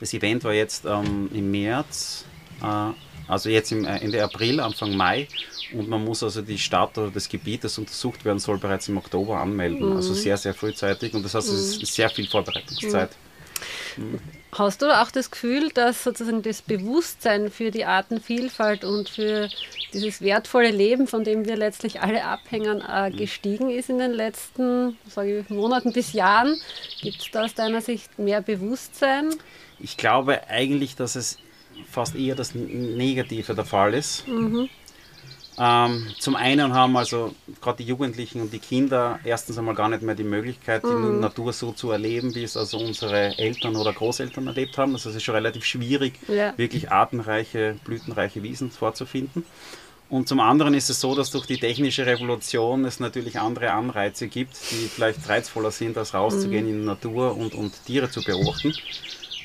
das 0.00 0.12
Event 0.14 0.44
war 0.44 0.52
jetzt 0.52 0.84
ähm, 0.84 1.30
im 1.32 1.50
März, 1.50 2.24
äh, 2.62 2.90
also 3.28 3.48
jetzt 3.48 3.72
im 3.72 3.84
Ende 3.84 4.22
April, 4.22 4.60
Anfang 4.60 4.96
Mai. 4.96 5.28
Und 5.72 5.88
man 5.88 6.04
muss 6.04 6.22
also 6.22 6.42
die 6.42 6.58
Stadt 6.58 6.98
oder 6.98 7.10
das 7.10 7.28
Gebiet, 7.28 7.64
das 7.64 7.78
untersucht 7.78 8.24
werden 8.24 8.38
soll, 8.38 8.58
bereits 8.58 8.88
im 8.88 8.98
Oktober 8.98 9.38
anmelden. 9.38 9.90
Mhm. 9.90 9.96
Also 9.96 10.14
sehr, 10.14 10.36
sehr 10.36 10.54
frühzeitig. 10.54 11.14
Und 11.14 11.24
das 11.24 11.34
heißt, 11.34 11.48
es 11.48 11.82
ist 11.82 11.94
sehr 11.94 12.10
viel 12.10 12.26
Vorbereitungszeit. 12.26 13.10
Mhm. 13.96 14.18
Hast 14.54 14.82
du 14.82 14.86
auch 14.86 15.10
das 15.10 15.30
Gefühl, 15.30 15.70
dass 15.70 16.04
sozusagen 16.04 16.42
das 16.42 16.60
Bewusstsein 16.60 17.50
für 17.50 17.70
die 17.70 17.86
Artenvielfalt 17.86 18.84
und 18.84 19.08
für 19.08 19.48
dieses 19.94 20.20
wertvolle 20.20 20.70
Leben, 20.70 21.06
von 21.06 21.24
dem 21.24 21.46
wir 21.46 21.56
letztlich 21.56 22.02
alle 22.02 22.24
abhängen, 22.24 22.82
äh, 22.82 23.08
mhm. 23.08 23.16
gestiegen 23.16 23.70
ist 23.70 23.88
in 23.88 23.98
den 23.98 24.12
letzten 24.12 24.98
ich, 25.06 25.48
Monaten 25.48 25.94
bis 25.94 26.12
Jahren? 26.12 26.60
Gibt 27.00 27.22
es 27.22 27.30
da 27.30 27.44
aus 27.44 27.54
deiner 27.54 27.80
Sicht 27.80 28.18
mehr 28.18 28.42
Bewusstsein? 28.42 29.34
Ich 29.78 29.96
glaube 29.96 30.46
eigentlich, 30.48 30.96
dass 30.96 31.16
es 31.16 31.38
fast 31.90 32.14
eher 32.16 32.34
das 32.34 32.54
Negative 32.54 33.54
der 33.54 33.64
Fall 33.64 33.94
ist. 33.94 34.26
Mhm. 34.28 34.68
Ähm, 35.58 36.06
zum 36.18 36.34
einen 36.34 36.72
haben 36.72 36.96
also 36.96 37.34
gerade 37.60 37.82
die 37.82 37.88
Jugendlichen 37.88 38.40
und 38.40 38.52
die 38.52 38.58
Kinder 38.58 39.20
erstens 39.22 39.58
einmal 39.58 39.74
gar 39.74 39.88
nicht 39.90 40.02
mehr 40.02 40.14
die 40.14 40.24
Möglichkeit, 40.24 40.82
die 40.82 40.88
mhm. 40.88 41.20
Natur 41.20 41.52
so 41.52 41.72
zu 41.72 41.90
erleben, 41.90 42.34
wie 42.34 42.42
es 42.42 42.56
also 42.56 42.78
unsere 42.78 43.36
Eltern 43.38 43.76
oder 43.76 43.92
Großeltern 43.92 44.46
erlebt 44.46 44.78
haben. 44.78 44.94
Also 44.94 45.10
es 45.10 45.16
ist 45.16 45.24
schon 45.24 45.34
relativ 45.34 45.64
schwierig, 45.64 46.14
ja. 46.26 46.56
wirklich 46.56 46.90
artenreiche, 46.90 47.76
blütenreiche 47.84 48.42
Wiesen 48.42 48.70
vorzufinden. 48.70 49.44
Und 50.08 50.28
zum 50.28 50.40
anderen 50.40 50.74
ist 50.74 50.90
es 50.90 51.00
so, 51.00 51.14
dass 51.14 51.30
durch 51.30 51.46
die 51.46 51.58
technische 51.58 52.04
Revolution 52.04 52.84
es 52.84 53.00
natürlich 53.00 53.38
andere 53.38 53.72
Anreize 53.72 54.28
gibt, 54.28 54.54
die 54.70 54.88
vielleicht 54.88 55.26
reizvoller 55.26 55.70
sind, 55.70 55.96
als 55.96 56.12
rauszugehen 56.12 56.64
mhm. 56.64 56.70
in 56.70 56.80
die 56.80 56.86
Natur 56.86 57.36
und, 57.36 57.54
und 57.54 57.72
Tiere 57.86 58.10
zu 58.10 58.22
beobachten. 58.22 58.74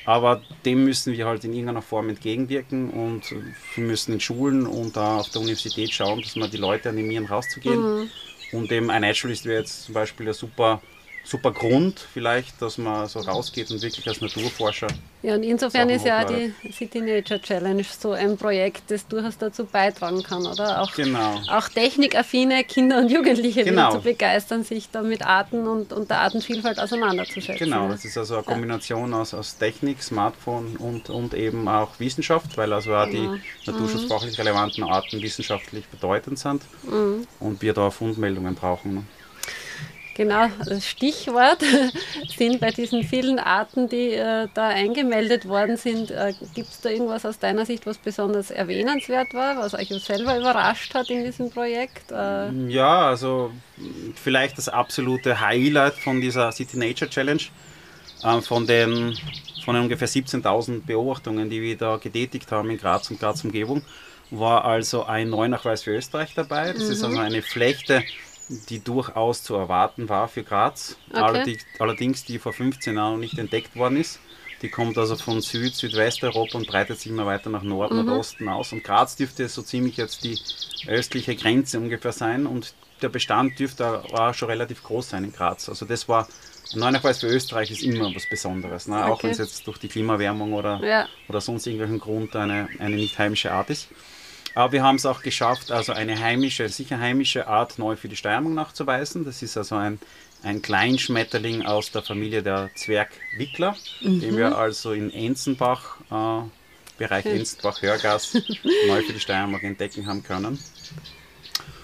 Aber 0.08 0.40
dem 0.64 0.84
müssen 0.84 1.12
wir 1.12 1.26
halt 1.26 1.44
in 1.44 1.52
irgendeiner 1.52 1.82
Form 1.82 2.08
entgegenwirken 2.08 2.88
und 2.88 3.30
wir 3.74 3.84
müssen 3.84 4.14
in 4.14 4.20
Schulen 4.20 4.66
und 4.66 4.96
da 4.96 5.18
auf 5.18 5.28
der 5.28 5.42
Universität 5.42 5.92
schauen, 5.92 6.22
dass 6.22 6.34
wir 6.34 6.48
die 6.48 6.56
Leute 6.56 6.88
animieren, 6.88 7.26
rauszugehen. 7.26 7.78
Mhm. 7.78 8.10
Und 8.52 8.72
eben 8.72 8.90
ein 8.90 9.02
Naturalist 9.02 9.44
wäre 9.44 9.60
jetzt 9.60 9.84
zum 9.84 9.92
Beispiel 9.92 10.28
ein 10.28 10.32
super 10.32 10.80
super 11.28 11.52
Grund 11.52 12.00
vielleicht, 12.12 12.60
dass 12.62 12.78
man 12.78 13.06
so 13.06 13.20
rausgeht 13.20 13.70
und 13.70 13.82
wirklich 13.82 14.06
als 14.08 14.20
Naturforscher. 14.20 14.88
Ja, 15.22 15.34
und 15.34 15.42
insofern 15.42 15.90
ist 15.90 16.06
ja 16.06 16.22
auch 16.22 16.26
die 16.26 16.54
City 16.72 17.00
Nature 17.00 17.40
Challenge 17.40 17.82
so 17.84 18.12
ein 18.12 18.36
Projekt, 18.36 18.84
das 18.88 19.06
durchaus 19.06 19.36
dazu 19.36 19.64
beitragen 19.64 20.22
kann, 20.22 20.46
oder? 20.46 20.80
Auch, 20.80 20.94
genau. 20.94 21.40
auch 21.50 21.68
technikaffine 21.68 22.62
Kinder 22.64 22.98
und 22.98 23.10
Jugendliche 23.10 23.64
genau. 23.64 23.92
zu 23.92 24.00
begeistern, 24.00 24.62
sich 24.62 24.90
da 24.90 25.02
mit 25.02 25.26
Arten 25.26 25.66
und, 25.66 25.92
und 25.92 26.08
der 26.08 26.20
Artenvielfalt 26.20 26.78
auseinanderzusetzen. 26.78 27.56
Genau, 27.56 27.88
das 27.88 28.04
ist 28.04 28.16
also 28.16 28.34
eine 28.34 28.44
Kombination 28.44 29.10
ja. 29.10 29.20
aus, 29.20 29.34
aus 29.34 29.58
Technik, 29.58 30.02
Smartphone 30.02 30.76
und, 30.76 31.10
und 31.10 31.34
eben 31.34 31.66
auch 31.66 31.98
Wissenschaft, 31.98 32.56
weil 32.56 32.72
also 32.72 32.94
auch 32.94 33.10
genau. 33.10 33.34
die 33.34 33.70
naturschutzfachlich 33.70 34.38
relevanten 34.38 34.84
Arten 34.84 35.20
wissenschaftlich 35.20 35.86
bedeutend 35.88 36.38
sind 36.38 36.62
mhm. 36.84 37.26
und 37.40 37.60
wir 37.60 37.74
da 37.74 37.90
Fundmeldungen 37.90 38.54
brauchen. 38.54 39.06
Genau, 40.18 40.48
das 40.66 40.84
Stichwort 40.84 41.62
sind 42.36 42.58
bei 42.58 42.72
diesen 42.72 43.04
vielen 43.04 43.38
Arten, 43.38 43.88
die 43.88 44.14
äh, 44.14 44.48
da 44.52 44.66
eingemeldet 44.66 45.46
worden 45.46 45.76
sind. 45.76 46.10
Äh, 46.10 46.34
Gibt 46.56 46.70
es 46.70 46.80
da 46.80 46.88
irgendwas 46.88 47.24
aus 47.24 47.38
deiner 47.38 47.64
Sicht, 47.64 47.86
was 47.86 47.98
besonders 47.98 48.50
erwähnenswert 48.50 49.32
war, 49.32 49.58
was 49.58 49.74
euch 49.74 49.90
selber 50.02 50.36
überrascht 50.36 50.92
hat 50.94 51.08
in 51.08 51.22
diesem 51.22 51.52
Projekt? 51.52 52.10
Äh, 52.10 52.50
ja, 52.66 53.06
also 53.06 53.52
vielleicht 54.16 54.58
das 54.58 54.68
absolute 54.68 55.40
Highlight 55.40 55.94
von 55.94 56.20
dieser 56.20 56.50
City 56.50 56.78
Nature 56.78 57.08
Challenge, 57.08 57.42
äh, 58.24 58.40
von 58.40 58.66
den 58.66 59.16
von 59.64 59.76
den 59.76 59.84
ungefähr 59.84 60.08
17.000 60.08 60.84
Beobachtungen, 60.84 61.48
die 61.48 61.62
wir 61.62 61.76
da 61.76 61.96
getätigt 61.96 62.50
haben 62.50 62.70
in 62.70 62.78
Graz 62.78 63.08
und 63.08 63.20
Graz 63.20 63.44
Umgebung, 63.44 63.82
war 64.32 64.64
also 64.64 65.04
ein 65.04 65.30
Neunachweis 65.30 65.84
für 65.84 65.92
Österreich 65.92 66.34
dabei. 66.34 66.72
Das 66.72 66.86
mhm. 66.86 66.92
ist 66.92 67.04
also 67.04 67.18
eine 67.18 67.42
Flechte, 67.42 68.02
die 68.48 68.82
durchaus 68.82 69.42
zu 69.42 69.54
erwarten 69.54 70.08
war 70.08 70.28
für 70.28 70.42
Graz. 70.42 70.96
Okay. 71.10 71.58
Allerdings, 71.78 72.24
die 72.24 72.38
vor 72.38 72.52
15 72.52 72.96
Jahren 72.96 73.12
noch 73.12 73.18
nicht 73.18 73.38
entdeckt 73.38 73.76
worden 73.76 73.96
ist. 73.96 74.20
Die 74.62 74.68
kommt 74.68 74.98
also 74.98 75.14
von 75.16 75.40
Süd-, 75.40 75.74
Südwesteuropa 75.74 76.58
und 76.58 76.66
breitet 76.66 76.98
sich 76.98 77.12
immer 77.12 77.26
weiter 77.26 77.50
nach 77.50 77.62
Nord- 77.62 77.92
mhm. 77.92 78.08
Osten 78.08 78.48
aus. 78.48 78.72
Und 78.72 78.82
Graz 78.82 79.16
dürfte 79.16 79.48
so 79.48 79.62
ziemlich 79.62 79.96
jetzt 79.96 80.24
die 80.24 80.38
östliche 80.88 81.36
Grenze 81.36 81.78
ungefähr 81.78 82.12
sein. 82.12 82.46
Und 82.46 82.74
der 83.02 83.08
Bestand 83.08 83.58
dürfte 83.58 84.02
auch 84.12 84.34
schon 84.34 84.48
relativ 84.48 84.82
groß 84.82 85.10
sein 85.10 85.24
in 85.24 85.32
Graz. 85.32 85.68
Also 85.68 85.86
das 85.86 86.08
war, 86.08 86.26
jedenfalls 86.72 87.20
für 87.20 87.28
Österreich 87.28 87.70
ist 87.70 87.82
immer 87.82 88.12
was 88.14 88.28
Besonderes. 88.28 88.88
Ne? 88.88 88.96
Okay. 88.96 89.10
Auch 89.10 89.22
wenn 89.22 89.30
es 89.30 89.38
jetzt 89.38 89.66
durch 89.66 89.78
die 89.78 89.88
Klimaerwärmung 89.88 90.52
oder, 90.52 90.80
ja. 90.82 91.08
oder 91.28 91.40
sonst 91.40 91.66
irgendwelchen 91.66 92.00
Grund 92.00 92.34
eine, 92.34 92.68
eine 92.78 92.96
nicht 92.96 93.18
heimische 93.18 93.52
Art 93.52 93.70
ist. 93.70 93.88
Aber 94.58 94.72
wir 94.72 94.82
haben 94.82 94.96
es 94.96 95.06
auch 95.06 95.22
geschafft, 95.22 95.70
also 95.70 95.92
eine 95.92 96.18
heimische, 96.18 96.68
sicher 96.68 96.98
heimische 96.98 97.46
Art 97.46 97.78
neu 97.78 97.94
für 97.94 98.08
die 98.08 98.16
Steiermark 98.16 98.54
nachzuweisen. 98.54 99.24
Das 99.24 99.40
ist 99.40 99.56
also 99.56 99.76
ein, 99.76 100.00
ein 100.42 100.62
Kleinschmetterling 100.62 101.64
aus 101.64 101.92
der 101.92 102.02
Familie 102.02 102.42
der 102.42 102.68
Zwergwickler, 102.74 103.76
mhm. 104.00 104.20
den 104.20 104.36
wir 104.36 104.58
also 104.58 104.90
in 104.94 105.12
Enzenbach, 105.12 105.98
äh, 106.10 106.48
Bereich. 106.98 107.24
Enzenbach-Hörgas, 107.26 108.34
neu 108.88 109.02
für 109.02 109.12
die 109.12 109.20
Steiermark 109.20 109.62
entdecken 109.62 110.08
haben 110.08 110.24
können. 110.24 110.58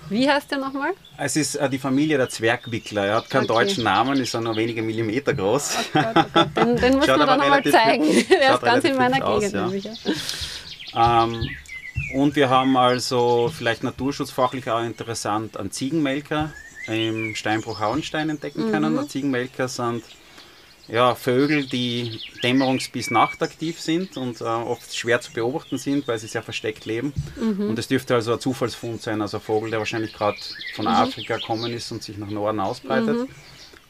Wie 0.09 0.29
heißt 0.29 0.51
der 0.51 0.59
nochmal? 0.59 0.95
Es 1.17 1.37
ist 1.37 1.55
äh, 1.55 1.71
die 1.71 1.79
Familie 1.79 2.19
der 2.19 2.29
Zwergwickler. 2.29 3.07
Er 3.07 3.17
hat 3.19 3.31
keinen 3.31 3.49
okay. 3.49 3.67
deutschen 3.67 3.85
Namen, 3.85 4.19
ist 4.19 4.35
nur 4.35 4.57
wenige 4.57 4.83
Millimeter 4.83 5.33
groß. 5.33 5.77
Oh 5.95 5.99
Gott, 6.03 6.17
oh 6.17 6.25
Gott. 6.35 6.57
Den, 6.57 6.77
den 6.77 6.95
muss 6.99 7.07
man 7.07 7.21
dann 7.21 7.39
nochmal 7.39 7.63
zeigen. 7.63 8.05
Der 8.29 8.55
ist 8.55 8.63
ganz 8.63 8.85
in 8.85 8.97
meiner 8.97 9.21
Gegend. 9.21 9.57
Aus, 9.57 9.85
ja. 10.93 11.25
ähm, 11.25 11.49
und 12.15 12.37
wir 12.37 12.49
haben 12.49 12.77
also 12.77 13.51
vielleicht 13.53 13.83
naturschutzfachlich 13.83 14.71
auch 14.71 14.83
interessant 14.83 15.57
einen 15.57 15.73
Ziegenmelker 15.73 16.53
im 16.87 17.35
Steinbruch 17.35 17.81
Hauenstein 17.81 18.31
entdecken 18.31 18.71
können. 18.71 18.95
Mhm. 18.95 19.09
Ziegenmelker 19.09 19.69
sind 19.69 20.05
ja, 20.87 21.15
Vögel, 21.15 21.67
die 21.67 22.21
dämmerungs- 22.43 22.93
bis 22.93 23.11
nachtaktiv 23.11 23.81
sind 23.81 24.17
und 24.17 24.41
äh, 24.43 24.45
oft 24.45 24.95
schwer 24.95 25.21
zu 25.21 25.33
beobachten 25.33 25.79
sind, 25.79 26.07
weil 26.07 26.19
sie 26.19 26.27
sehr 26.27 26.43
versteckt 26.43 26.85
leben. 26.85 27.13
Mhm. 27.41 27.71
Und 27.71 27.79
es 27.79 27.89
dürfte 27.89 28.15
also 28.15 28.35
ein 28.35 28.41
Zufallsfund 28.41 29.03
sein, 29.03 29.21
also 29.21 29.39
ein 29.39 29.43
Vogel, 29.43 29.71
der 29.71 29.79
wahrscheinlich 29.79 30.13
gerade 30.13 30.37
von 30.75 30.85
mhm. 30.85 30.93
Afrika 30.93 31.39
gekommen 31.39 31.73
ist 31.73 31.91
und 31.91 32.03
sich 32.03 32.19
nach 32.19 32.31
Norden 32.31 32.61
ausbreitet. 32.61 33.17
Mhm. 33.17 33.29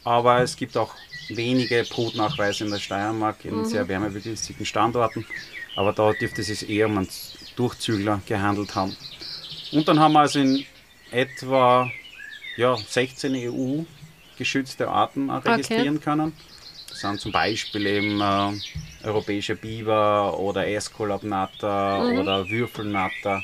Aber 0.04 0.40
es 0.40 0.56
gibt 0.56 0.76
auch 0.76 0.94
wenige 1.28 1.84
Brutnachweise 1.90 2.64
in 2.64 2.70
der 2.70 2.78
Steiermark 2.78 3.44
in 3.44 3.58
mhm. 3.58 3.64
sehr 3.64 3.88
wärmebegünstigten 3.88 4.64
Standorten. 4.64 5.26
Aber 5.76 5.92
da 5.92 6.12
dürfte 6.12 6.42
es 6.42 6.46
sich 6.46 6.68
eher 6.70 6.86
um 6.86 6.98
einen 6.98 7.08
Durchzügler 7.56 8.20
gehandelt 8.26 8.74
haben. 8.74 8.96
Und 9.72 9.88
dann 9.88 9.98
haben 9.98 10.12
wir 10.12 10.20
also 10.20 10.38
in 10.38 10.64
etwa 11.10 11.90
ja, 12.56 12.76
16 12.76 13.34
EU-geschützte 13.34 14.88
Arten 14.88 15.30
registrieren 15.30 15.96
okay. 15.96 16.04
können. 16.04 16.32
Das 16.88 17.00
sind 17.00 17.20
zum 17.20 17.32
Beispiel 17.32 17.86
eben 17.86 18.20
äh, 18.20 18.52
europäische 19.06 19.56
Biber 19.56 20.38
oder 20.38 20.68
Esculapnatter 20.68 22.04
mhm. 22.04 22.18
oder 22.20 22.48
Würfelnatter 22.48 23.42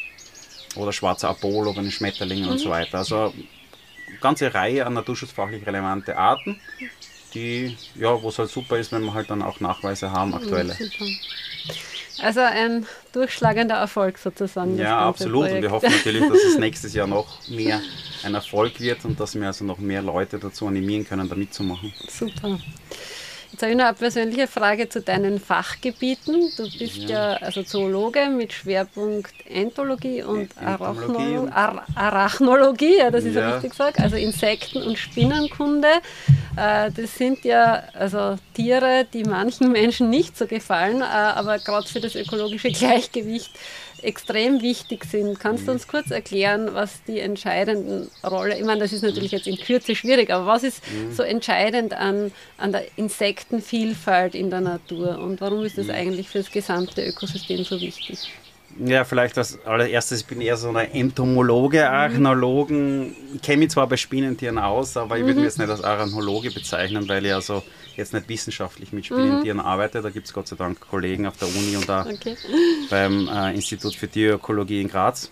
oder 0.76 0.92
schwarzer 0.92 1.30
Apollo 1.30 1.72
bei 1.72 1.82
den 1.82 1.90
Schmetterlingen 1.90 2.44
mhm. 2.44 2.52
und 2.52 2.58
so 2.58 2.68
mhm. 2.68 2.72
weiter. 2.72 2.98
Also 2.98 3.34
eine 4.06 4.18
ganze 4.20 4.54
Reihe 4.54 4.86
an 4.86 4.94
naturschutzfachlich 4.94 5.66
relevante 5.66 6.16
Arten, 6.16 6.60
die, 7.34 7.76
ja, 7.96 8.22
wo 8.22 8.28
es 8.28 8.38
halt 8.38 8.50
super 8.50 8.78
ist, 8.78 8.92
wenn 8.92 9.02
wir 9.02 9.14
halt 9.14 9.30
dann 9.30 9.42
auch 9.42 9.58
Nachweise 9.60 10.12
haben, 10.12 10.34
aktuelle. 10.34 10.74
Mhm, 10.74 11.18
also 12.22 12.40
ein 12.40 12.86
durchschlagender 13.12 13.76
Erfolg 13.76 14.18
sozusagen. 14.18 14.76
Ja, 14.78 15.00
absolut. 15.00 15.42
Projekt. 15.42 15.56
Und 15.56 15.62
wir 15.62 15.70
hoffen 15.70 15.90
natürlich, 15.90 16.28
dass 16.28 16.38
es 16.38 16.58
nächstes 16.58 16.94
Jahr 16.94 17.06
noch 17.06 17.48
mehr 17.48 17.80
ein 18.24 18.34
Erfolg 18.34 18.80
wird 18.80 19.04
und 19.04 19.18
dass 19.18 19.34
wir 19.34 19.46
also 19.46 19.64
noch 19.64 19.78
mehr 19.78 20.02
Leute 20.02 20.38
dazu 20.38 20.66
animieren 20.66 21.06
können, 21.06 21.28
da 21.28 21.34
mitzumachen. 21.34 21.92
Super. 22.08 22.58
Jetzt 23.52 23.62
habe 23.62 23.72
ich 23.72 23.78
noch 23.78 23.86
eine 23.86 23.94
persönliche 23.94 24.46
Frage 24.46 24.88
zu 24.88 25.00
deinen 25.00 25.40
Fachgebieten. 25.40 26.50
Du 26.56 26.62
bist 26.78 26.96
ja, 26.98 27.32
ja 27.32 27.36
also 27.38 27.62
Zoologe 27.62 28.28
mit 28.28 28.52
Schwerpunkt 28.52 29.32
Entomologie 29.46 30.22
und 30.22 30.50
Arachnologie, 30.64 31.50
Ar 31.52 31.84
Arachnologie 31.96 32.98
ja, 32.98 33.10
das 33.10 33.24
ist 33.24 33.34
ja. 33.34 33.50
richtig 33.50 33.72
gesagt, 33.72 33.98
also 33.98 34.16
Insekten- 34.16 34.82
und 34.82 34.98
Spinnenkunde. 34.98 35.88
Äh, 36.56 36.90
das 36.92 37.16
sind 37.16 37.44
ja 37.44 37.82
also 37.94 38.36
Tiere, 38.54 39.06
die 39.12 39.24
manchen 39.24 39.72
Menschen 39.72 40.10
nicht 40.10 40.36
so 40.36 40.46
gefallen, 40.46 41.00
äh, 41.00 41.04
aber 41.04 41.58
gerade 41.58 41.88
für 41.88 42.00
das 42.00 42.14
ökologische 42.14 42.70
Gleichgewicht 42.72 43.50
extrem 44.04 44.62
wichtig 44.62 45.04
sind. 45.04 45.38
Kannst 45.38 45.68
du 45.68 45.72
uns 45.72 45.88
kurz 45.88 46.10
erklären, 46.10 46.70
was 46.72 47.02
die 47.04 47.20
entscheidenden 47.20 48.10
Rolle, 48.24 48.58
ich 48.58 48.64
meine, 48.64 48.80
das 48.80 48.92
ist 48.92 49.02
natürlich 49.02 49.32
jetzt 49.32 49.46
in 49.46 49.56
Kürze 49.56 49.94
schwierig, 49.94 50.30
aber 50.30 50.46
was 50.46 50.62
ist 50.62 50.82
so 51.12 51.22
entscheidend 51.22 51.92
an, 51.92 52.32
an 52.58 52.72
der 52.72 52.84
Insektenvielfalt 52.96 54.34
in 54.34 54.50
der 54.50 54.60
Natur 54.60 55.18
und 55.18 55.40
warum 55.40 55.64
ist 55.64 55.78
das 55.78 55.86
mhm. 55.86 55.94
eigentlich 55.94 56.28
für 56.28 56.38
das 56.38 56.50
gesamte 56.50 57.04
Ökosystem 57.04 57.64
so 57.64 57.80
wichtig? 57.80 58.30
Ja, 58.78 59.04
vielleicht 59.04 59.36
als 59.36 59.58
allererstes, 59.66 60.20
ich 60.20 60.26
bin 60.26 60.40
eher 60.40 60.56
so 60.56 60.70
ein 60.70 60.92
Entomologe, 60.92 61.80
mhm. 61.80 61.84
Archäologen. 61.84 63.16
Ich 63.34 63.42
kenne 63.42 63.58
mich 63.58 63.70
zwar 63.70 63.86
bei 63.86 63.96
Spinnentieren 63.96 64.58
aus, 64.58 64.96
aber 64.96 65.16
ich 65.16 65.22
würde 65.22 65.34
mhm. 65.34 65.40
mich 65.40 65.46
jetzt 65.46 65.58
nicht 65.58 65.70
als 65.70 65.82
Archäologe 65.82 66.50
bezeichnen, 66.50 67.08
weil 67.08 67.26
ich 67.26 67.34
also 67.34 67.62
jetzt 67.96 68.14
nicht 68.14 68.28
wissenschaftlich 68.28 68.92
mit 68.92 69.06
Spinnentieren 69.06 69.58
mhm. 69.58 69.64
arbeite. 69.64 70.00
Da 70.02 70.10
gibt 70.10 70.26
es 70.26 70.32
Gott 70.32 70.48
sei 70.48 70.56
Dank 70.56 70.80
Kollegen 70.80 71.26
auf 71.26 71.36
der 71.36 71.48
Uni 71.48 71.76
und 71.76 71.88
da 71.88 72.06
okay. 72.06 72.36
beim 72.88 73.28
äh, 73.28 73.54
Institut 73.54 73.94
für 73.94 74.08
Tierökologie 74.08 74.80
in 74.80 74.88
Graz. 74.88 75.30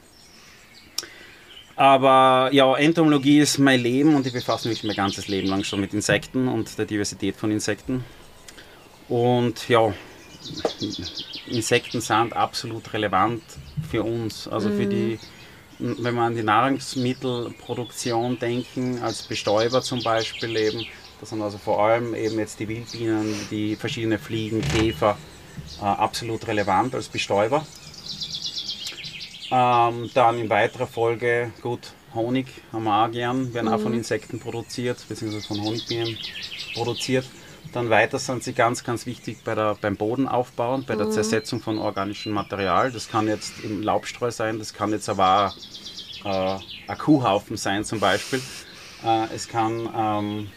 Aber 1.76 2.50
ja, 2.52 2.76
Entomologie 2.76 3.38
ist 3.38 3.58
mein 3.58 3.80
Leben 3.80 4.16
und 4.16 4.26
ich 4.26 4.32
befasse 4.32 4.68
mich 4.68 4.82
mein 4.82 4.96
ganzes 4.96 5.28
Leben 5.28 5.46
lang 5.46 5.62
schon 5.62 5.80
mit 5.80 5.94
Insekten 5.94 6.48
und 6.48 6.76
der 6.76 6.86
Diversität 6.86 7.36
von 7.36 7.52
Insekten. 7.52 8.04
Und 9.08 9.68
ja, 9.68 9.94
Insekten 11.50 12.00
sind 12.00 12.34
absolut 12.34 12.92
relevant 12.92 13.42
für 13.90 14.02
uns. 14.02 14.48
Also 14.48 14.70
für 14.70 14.86
die, 14.86 15.18
wenn 15.78 16.14
wir 16.14 16.22
an 16.22 16.34
die 16.34 16.42
Nahrungsmittelproduktion 16.42 18.38
denken, 18.38 19.00
als 19.02 19.22
Bestäuber 19.22 19.82
zum 19.82 20.02
Beispiel 20.02 20.56
eben, 20.56 20.86
das 21.20 21.30
sind 21.30 21.42
also 21.42 21.58
vor 21.58 21.82
allem 21.84 22.14
eben 22.14 22.38
jetzt 22.38 22.60
die 22.60 22.68
Wildbienen, 22.68 23.34
die 23.50 23.76
verschiedenen 23.76 24.18
Fliegen, 24.18 24.60
Käfer, 24.62 25.16
äh, 25.80 25.84
absolut 25.84 26.46
relevant 26.46 26.94
als 26.94 27.08
Bestäuber. 27.08 27.66
Ähm, 29.50 30.10
dann 30.14 30.38
in 30.38 30.50
weiterer 30.50 30.86
Folge, 30.86 31.52
gut, 31.62 31.92
Honig 32.14 32.46
haben 32.72 32.84
wir 32.84 33.04
auch 33.04 33.10
gern, 33.10 33.52
werden 33.54 33.68
mhm. 33.68 33.72
auch 33.72 33.80
von 33.80 33.92
mhm. 33.92 33.98
Insekten 33.98 34.38
produziert, 34.40 34.98
beziehungsweise 35.08 35.46
von 35.46 35.62
Honigbienen 35.62 36.18
produziert. 36.74 37.24
Dann 37.72 37.90
weiter 37.90 38.18
sind 38.18 38.42
sie 38.42 38.54
ganz, 38.54 38.82
ganz 38.82 39.04
wichtig 39.04 39.44
bei 39.44 39.54
der, 39.54 39.76
beim 39.80 39.96
Bodenaufbau, 39.96 40.78
bei 40.78 40.96
der 40.96 41.06
mhm. 41.06 41.12
Zersetzung 41.12 41.60
von 41.60 41.78
organischem 41.78 42.32
Material. 42.32 42.90
Das 42.90 43.08
kann 43.08 43.28
jetzt 43.28 43.60
im 43.62 43.82
Laubstreu 43.82 44.30
sein, 44.30 44.58
das 44.58 44.72
kann 44.72 44.90
jetzt 44.90 45.08
aber 45.08 45.52
auch 46.24 46.58
äh, 46.58 46.60
ein 46.88 46.98
Kuhhaufen 46.98 47.56
sein 47.56 47.84
zum 47.84 48.00
Beispiel. 48.00 48.40
Äh, 49.04 49.26
es 49.34 49.48
kann 49.48 49.88
ähm, 49.94 50.48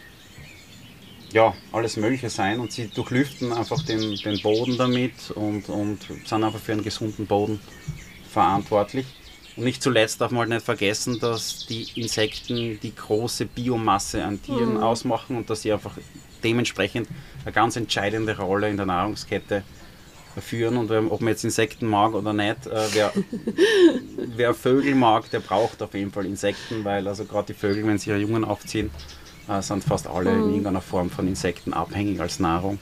ja, 1.32 1.54
alles 1.72 1.96
Mögliche 1.96 2.30
sein 2.30 2.60
und 2.60 2.72
sie 2.72 2.88
durchlüften 2.88 3.52
einfach 3.52 3.82
den, 3.82 4.16
den 4.16 4.40
Boden 4.42 4.76
damit 4.76 5.30
und, 5.34 5.68
und 5.68 5.98
sind 6.24 6.44
einfach 6.44 6.60
für 6.60 6.72
einen 6.72 6.84
gesunden 6.84 7.26
Boden 7.26 7.60
verantwortlich. 8.30 9.06
Und 9.56 9.64
nicht 9.64 9.82
zuletzt 9.82 10.20
darf 10.20 10.30
man 10.30 10.40
halt 10.40 10.50
nicht 10.50 10.64
vergessen, 10.64 11.18
dass 11.20 11.66
die 11.66 11.88
Insekten 12.00 12.80
die 12.80 12.94
große 12.94 13.46
Biomasse 13.46 14.24
an 14.24 14.42
Tieren 14.42 14.74
mhm. 14.74 14.82
ausmachen 14.82 15.36
und 15.36 15.50
dass 15.50 15.62
sie 15.62 15.72
einfach 15.72 15.96
dementsprechend 16.42 17.08
eine 17.44 17.52
ganz 17.52 17.76
entscheidende 17.76 18.36
Rolle 18.36 18.68
in 18.68 18.76
der 18.76 18.86
Nahrungskette 18.86 19.62
führen. 20.40 20.76
Und 20.76 20.90
ob 20.90 21.20
man 21.20 21.28
jetzt 21.28 21.44
Insekten 21.44 21.86
mag 21.86 22.14
oder 22.14 22.32
nicht, 22.32 22.66
äh, 22.66 22.86
wer, 22.92 23.12
wer, 24.36 24.54
Vögel 24.54 24.94
mag, 24.94 25.30
der 25.30 25.40
braucht 25.40 25.82
auf 25.82 25.94
jeden 25.94 26.12
Fall 26.12 26.26
Insekten, 26.26 26.84
weil 26.84 27.06
also 27.06 27.24
gerade 27.24 27.52
die 27.52 27.58
Vögel, 27.58 27.86
wenn 27.86 27.98
sie 27.98 28.10
ihre 28.10 28.20
Jungen 28.20 28.44
aufziehen, 28.44 28.90
äh, 29.48 29.60
sind 29.60 29.84
fast 29.84 30.06
alle 30.06 30.30
mhm. 30.30 30.42
in 30.42 30.48
irgendeiner 30.50 30.80
Form 30.80 31.10
von 31.10 31.28
Insekten 31.28 31.72
abhängig 31.72 32.20
als 32.20 32.38
Nahrung. 32.40 32.78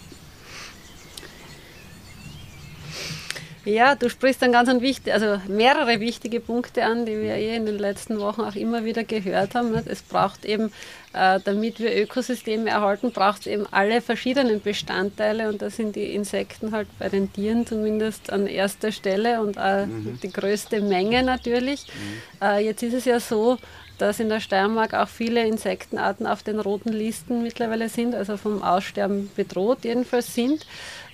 Ja, 3.71 3.95
du 3.95 4.11
sprichst 4.11 4.43
dann 4.43 4.53
ganz 4.53 4.69
ein 4.69 4.81
wichtig, 4.81 5.13
also 5.13 5.41
mehrere 5.47 6.01
wichtige 6.01 6.41
Punkte 6.41 6.85
an, 6.85 7.07
die 7.07 7.21
wir 7.21 7.37
eh 7.37 7.55
in 7.55 7.67
den 7.67 7.79
letzten 7.79 8.19
Wochen 8.19 8.41
auch 8.41 8.57
immer 8.57 8.85
wieder 8.85 9.05
gehört 9.05 9.55
haben. 9.55 9.75
Es 9.87 10.03
braucht 10.03 10.45
eben, 10.45 10.73
äh, 11.13 11.39
damit 11.45 11.79
wir 11.79 11.97
Ökosysteme 11.97 12.71
erhalten, 12.71 13.13
braucht 13.13 13.43
es 13.43 13.47
eben 13.47 13.67
alle 13.71 14.01
verschiedenen 14.01 14.61
Bestandteile 14.61 15.49
und 15.49 15.63
da 15.63 15.71
sind 15.71 15.95
die 15.95 16.15
Insekten 16.15 16.73
halt 16.73 16.89
bei 16.99 17.09
den 17.09 17.33
Tieren 17.33 17.65
zumindest 17.65 18.33
an 18.33 18.49
erster 18.49 18.91
Stelle 18.91 19.41
und 19.41 19.57
auch 19.57 19.87
mhm. 19.87 20.19
die 20.21 20.33
größte 20.33 20.81
Menge 20.81 21.23
natürlich. 21.23 21.87
Mhm. 21.87 22.47
Äh, 22.47 22.65
jetzt 22.65 22.83
ist 22.83 22.95
es 22.95 23.05
ja 23.05 23.21
so, 23.21 23.57
dass 24.01 24.21
in 24.21 24.29
der 24.29 24.41
Steiermark 24.41 24.95
auch 24.95 25.09
viele 25.09 25.47
Insektenarten 25.47 26.27
auf 26.27 26.43
den 26.43 26.61
roten 26.61 26.93
Listen 26.93 27.43
mittlerweile 27.43 27.89
sind, 27.89 28.15
also 28.15 28.37
vom 28.37 28.63
Aussterben 28.63 29.31
bedroht 29.37 29.79
jedenfalls 29.83 30.35
sind. 30.35 30.67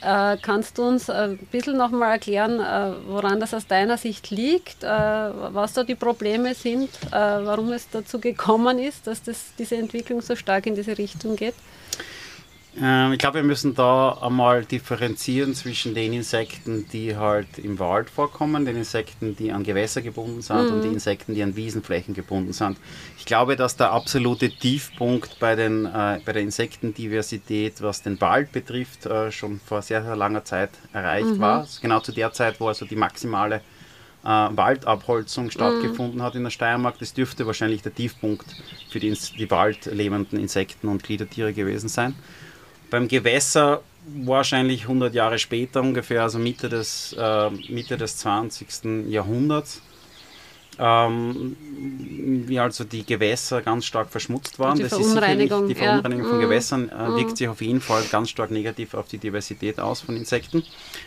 Äh, 0.03 0.37
kannst 0.41 0.79
du 0.79 0.83
uns 0.83 1.11
ein 1.11 1.39
bisschen 1.51 1.77
nochmal 1.77 2.13
erklären, 2.13 2.61
äh, 2.61 2.93
woran 3.09 3.41
das 3.41 3.55
aus 3.55 3.67
deiner 3.67 3.97
Sicht 3.97 4.31
liegt, 4.31 4.85
äh, 4.85 4.89
was 4.89 5.73
da 5.73 5.85
die 5.85 5.95
Probleme 5.95 6.55
sind, 6.55 6.91
äh, 7.07 7.13
warum 7.13 7.73
es 7.73 7.89
dazu 7.91 8.21
gekommen 8.21 8.79
ist, 8.79 9.07
dass 9.07 9.23
das, 9.23 9.53
diese 9.59 9.77
Entwicklung 9.77 10.21
so 10.21 10.37
stark 10.37 10.67
in 10.67 10.75
diese 10.75 10.97
Richtung 10.97 11.37
geht? 11.37 11.55
Ähm, 12.81 13.13
ich 13.13 13.19
glaube, 13.19 13.37
wir 13.37 13.43
müssen 13.43 13.75
da 13.75 14.19
einmal 14.21 14.65
differenzieren 14.65 15.55
zwischen 15.55 15.95
den 15.95 16.13
Insekten, 16.13 16.87
die 16.93 17.17
halt 17.17 17.59
im 17.59 17.79
Wald 17.79 18.11
vorkommen, 18.11 18.65
den 18.65 18.77
Insekten, 18.77 19.35
die 19.37 19.53
an 19.53 19.63
Gewässer 19.63 20.03
gebunden 20.03 20.43
sind 20.43 20.69
mhm. 20.69 20.75
und 20.75 20.83
den 20.83 20.93
Insekten, 20.95 21.35
die 21.35 21.43
an 21.43 21.57
Wiesenflächen 21.57 22.15
gebunden 22.15 22.53
sind. 22.53 22.77
Ich 23.19 23.25
glaube, 23.25 23.57
dass 23.57 23.77
der 23.77 23.93
absolute 23.93 24.51
Tiefpunkt 24.51 25.39
bei, 25.39 25.55
den, 25.55 25.87
äh, 25.87 26.21
bei 26.25 26.33
der 26.33 26.43
Insektendiversität, 26.43 27.81
was 27.81 28.03
den 28.03 28.21
Wald 28.21 28.53
betrifft, 28.53 29.07
äh, 29.07 29.33
schon 29.33 29.61
vor 29.65 29.81
sehr, 29.81 30.03
sehr 30.03 30.17
langer 30.17 30.45
Zeit 30.45 30.71
erreicht 30.93 31.37
mhm. 31.37 31.41
war. 31.41 31.67
Genau 31.81 32.01
zu 32.01 32.13
der 32.13 32.33
Zeit, 32.33 32.61
wo 32.61 32.69
also 32.69 32.85
die 32.85 32.97
maximale 32.97 33.63
äh, 34.23 34.29
Waldabholzung 34.29 35.51
stattgefunden 35.51 36.19
mhm. 36.19 36.23
hat 36.23 36.35
in 36.35 36.45
der 36.45 36.51
Steiermark. 36.51 36.99
Das 36.99 37.15
dürfte 37.15 37.47
wahrscheinlich 37.47 37.81
der 37.81 37.95
Tiefpunkt 37.95 38.45
für 38.91 39.01
die, 39.01 39.17
die 39.39 39.51
waldlebenden 39.51 40.39
Insekten 40.39 40.89
und 40.89 41.03
Gliedertiere 41.03 41.55
gewesen 41.55 41.89
sein. 41.89 42.15
Beim 42.91 43.09
Gewässer 43.09 43.83
wahrscheinlich 44.07 44.83
100 44.83 45.15
Jahre 45.15 45.39
später 45.39 45.81
ungefähr, 45.81 46.23
also 46.23 46.39
Mitte 46.39 46.69
des, 46.69 47.15
äh, 47.19 47.51
Mitte 47.69 47.97
des 47.97 48.19
20. 48.19 49.09
Jahrhunderts, 49.09 49.83
ähm, 50.79 51.57
wie 52.47 52.59
also 52.59 52.85
die 52.85 53.05
Gewässer 53.05 53.63
ganz 53.63 53.87
stark 53.87 54.11
verschmutzt 54.11 54.59
waren. 54.59 54.77
Die 54.77 54.83
das 54.85 54.93
Verunreinigung, 54.93 55.63
ist 55.63 55.71
die 55.71 55.75
Verunreinigung 55.75 56.25
ja. 56.25 56.29
von 56.31 56.39
mhm. 56.39 56.43
Gewässern 56.43 56.89
äh, 56.91 57.09
mhm. 57.09 57.17
wirkt 57.17 57.37
sich 57.39 57.49
auf 57.49 57.61
jeden 57.61 57.81
Fall 57.81 58.05
ganz 58.11 58.31
stark 58.31 58.51
negativ 58.51 58.95
auf 58.95 59.09
die 59.09 59.19
Diversität 59.19 59.81
aus 59.81 60.03
von 60.03 60.17
Insekten. 60.17 60.63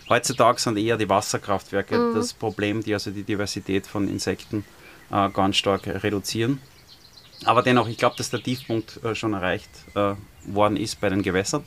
Heutzutage 0.09 0.59
sind 0.59 0.77
eher 0.77 0.97
die 0.97 1.07
Wasserkraftwerke 1.07 1.97
mhm. 1.97 2.15
das 2.15 2.33
Problem, 2.33 2.83
die 2.83 2.93
also 2.93 3.11
die 3.11 3.23
Diversität 3.23 3.87
von 3.87 4.09
Insekten 4.09 4.65
äh, 5.11 5.29
ganz 5.29 5.57
stark 5.57 5.87
reduzieren. 5.87 6.59
Aber 7.45 7.61
dennoch, 7.61 7.87
ich 7.87 7.97
glaube, 7.97 8.15
dass 8.17 8.29
der 8.29 8.41
Tiefpunkt 8.41 9.03
äh, 9.03 9.15
schon 9.15 9.33
erreicht 9.33 9.69
äh, 9.95 10.13
worden 10.45 10.77
ist 10.77 10.99
bei 10.99 11.09
den 11.09 11.23
Gewässern. 11.23 11.63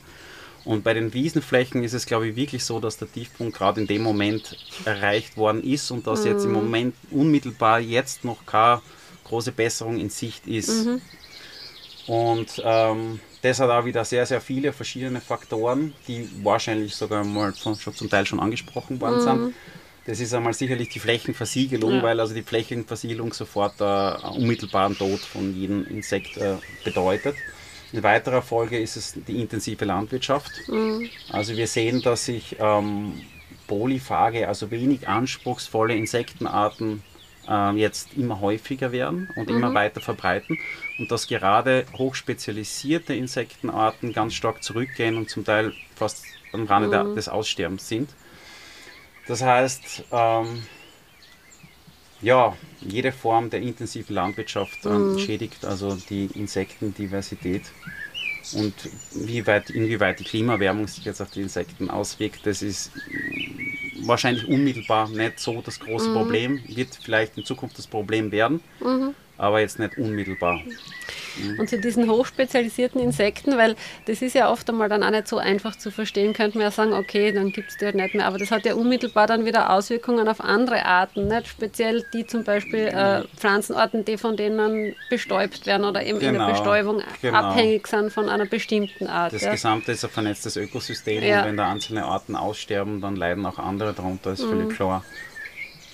Und 0.65 0.83
bei 0.83 0.93
den 0.93 1.13
Wiesenflächen 1.13 1.83
ist 1.83 1.93
es, 1.93 2.05
glaube 2.05 2.29
ich, 2.29 2.35
wirklich 2.35 2.63
so, 2.63 2.79
dass 2.79 2.97
der 2.97 3.11
Tiefpunkt 3.11 3.57
gerade 3.57 3.81
in 3.81 3.87
dem 3.87 4.01
Moment 4.01 4.57
erreicht 4.85 5.35
worden 5.35 5.61
ist 5.63 5.91
und 5.91 6.07
dass 6.07 6.21
mhm. 6.21 6.27
jetzt 6.27 6.45
im 6.45 6.51
mhm. 6.51 6.57
Moment 6.57 6.95
unmittelbar 7.11 7.79
jetzt 7.79 8.23
noch 8.23 8.45
keine 8.45 8.81
große 9.25 9.51
Besserung 9.51 9.99
in 9.99 10.09
Sicht 10.09 10.47
ist. 10.47 10.85
Mhm. 10.85 11.01
Und 12.07 12.61
ähm, 12.63 13.19
das 13.41 13.59
hat 13.59 13.69
auch 13.69 13.85
wieder 13.85 14.05
sehr, 14.05 14.25
sehr 14.25 14.39
viele 14.39 14.71
verschiedene 14.71 15.19
Faktoren, 15.19 15.93
die 16.07 16.29
wahrscheinlich 16.43 16.95
sogar 16.95 17.23
mal 17.25 17.53
schon, 17.55 17.75
zum 17.75 18.09
Teil 18.09 18.25
schon 18.25 18.39
angesprochen 18.39 19.01
worden 19.01 19.19
mhm. 19.19 19.21
sind. 19.21 19.53
Das 20.05 20.19
ist 20.19 20.33
einmal 20.33 20.53
sicherlich 20.53 20.89
die 20.89 20.99
Flächenversiegelung, 20.99 21.95
ja. 21.95 22.03
weil 22.03 22.19
also 22.19 22.33
die 22.33 22.41
Flächenversiegelung 22.41 23.31
sofort 23.33 23.79
äh, 23.79 23.83
einen 23.83 24.37
unmittelbaren 24.37 24.97
Tod 24.97 25.19
von 25.19 25.55
jedem 25.55 25.87
Insekt 25.87 26.37
äh, 26.37 26.55
bedeutet. 26.83 27.35
In 27.93 28.03
weiterer 28.03 28.41
Folge 28.41 28.79
ist 28.79 28.97
es 28.97 29.13
die 29.13 29.39
intensive 29.39 29.85
Landwirtschaft. 29.85 30.51
Mhm. 30.67 31.09
Also 31.29 31.55
wir 31.55 31.67
sehen, 31.67 32.01
dass 32.01 32.25
sich 32.25 32.57
ähm, 32.59 33.21
polyphage, 33.67 34.47
also 34.47 34.71
wenig 34.71 35.07
anspruchsvolle 35.07 35.95
Insektenarten 35.95 37.03
äh, 37.47 37.71
jetzt 37.75 38.13
immer 38.17 38.41
häufiger 38.41 38.91
werden 38.91 39.29
und 39.35 39.49
mhm. 39.49 39.57
immer 39.57 39.73
weiter 39.73 40.01
verbreiten 40.01 40.57
und 40.99 41.11
dass 41.11 41.27
gerade 41.27 41.85
hochspezialisierte 41.97 43.13
Insektenarten 43.13 44.11
ganz 44.11 44.33
stark 44.33 44.63
zurückgehen 44.63 45.15
und 45.15 45.29
zum 45.29 45.45
Teil 45.45 45.73
fast 45.95 46.25
am 46.51 46.65
Rande 46.65 47.03
mhm. 47.03 47.15
des 47.15 47.29
Aussterbens 47.29 47.87
sind. 47.87 48.09
Das 49.27 49.41
heißt, 49.41 50.03
ähm, 50.11 50.63
ja, 52.21 52.55
jede 52.81 53.11
Form 53.11 53.49
der 53.49 53.61
intensiven 53.61 54.15
Landwirtschaft 54.15 54.85
ähm, 54.85 55.13
mhm. 55.13 55.19
schädigt 55.19 55.65
also 55.65 55.97
die 56.09 56.29
Insektendiversität. 56.33 57.63
Und 58.55 58.73
wie 59.13 59.45
weit, 59.47 59.69
inwieweit 59.69 60.19
die 60.19 60.25
Klimaerwärmung 60.25 60.87
sich 60.87 61.05
jetzt 61.05 61.21
auf 61.21 61.31
die 61.31 61.41
Insekten 61.41 61.89
auswirkt, 61.89 62.45
das 62.45 62.61
ist 62.61 62.91
wahrscheinlich 64.05 64.47
unmittelbar 64.47 65.09
nicht 65.09 65.39
so 65.39 65.61
das 65.61 65.79
große 65.79 66.09
mhm. 66.09 66.13
Problem, 66.13 66.63
wird 66.67 66.97
vielleicht 67.01 67.37
in 67.37 67.45
Zukunft 67.45 67.77
das 67.77 67.87
Problem 67.87 68.31
werden, 68.31 68.61
mhm. 68.81 69.15
Aber 69.43 69.59
jetzt 69.59 69.77
nicht 69.77 69.97
unmittelbar. 69.97 70.61
Mhm. 71.35 71.59
Und 71.59 71.69
zu 71.69 71.79
diesen 71.79 72.09
hochspezialisierten 72.09 73.01
Insekten, 73.01 73.57
weil 73.57 73.75
das 74.05 74.21
ist 74.21 74.35
ja 74.35 74.51
oft 74.51 74.69
einmal 74.69 74.87
dann 74.89 75.03
auch 75.03 75.09
nicht 75.09 75.27
so 75.27 75.37
einfach 75.37 75.75
zu 75.75 75.91
verstehen, 75.91 76.33
könnte 76.33 76.57
man 76.57 76.65
ja 76.65 76.71
sagen, 76.71 76.93
okay, 76.93 77.31
dann 77.31 77.51
gibt 77.51 77.71
es 77.71 77.77
die 77.77 77.85
halt 77.85 77.95
nicht 77.95 78.15
mehr. 78.15 78.25
Aber 78.25 78.37
das 78.37 78.51
hat 78.51 78.65
ja 78.65 78.75
unmittelbar 78.75 79.27
dann 79.27 79.45
wieder 79.45 79.71
Auswirkungen 79.71 80.27
auf 80.27 80.41
andere 80.41 80.85
Arten, 80.85 81.27
nicht? 81.27 81.47
speziell 81.47 82.05
die 82.13 82.25
zum 82.25 82.43
Beispiel 82.43 82.87
äh, 82.87 83.23
Pflanzenarten, 83.35 84.05
die 84.05 84.17
von 84.17 84.37
denen 84.37 84.95
bestäubt 85.09 85.65
werden 85.65 85.85
oder 85.85 86.03
eben 86.03 86.19
genau, 86.19 86.31
in 86.31 86.37
der 86.37 86.47
genau, 86.47 86.51
Bestäubung 86.51 87.01
genau. 87.21 87.37
abhängig 87.37 87.87
sind 87.87 88.11
von 88.11 88.29
einer 88.29 88.45
bestimmten 88.45 89.07
Art. 89.07 89.33
Das 89.33 89.41
ja. 89.41 89.51
Gesamte 89.51 89.91
ist 89.91 90.03
ein 90.05 90.11
vernetztes 90.11 90.55
Ökosystem 90.55 91.23
ja. 91.23 91.39
und 91.39 91.47
wenn 91.47 91.57
da 91.57 91.69
einzelne 91.69 92.05
Arten 92.05 92.35
aussterben, 92.35 93.01
dann 93.01 93.15
leiden 93.15 93.45
auch 93.45 93.59
andere 93.59 93.93
darunter, 93.93 94.31
ist 94.31 94.43
mhm. 94.43 94.49
völlig 94.49 94.75
klar. 94.75 95.03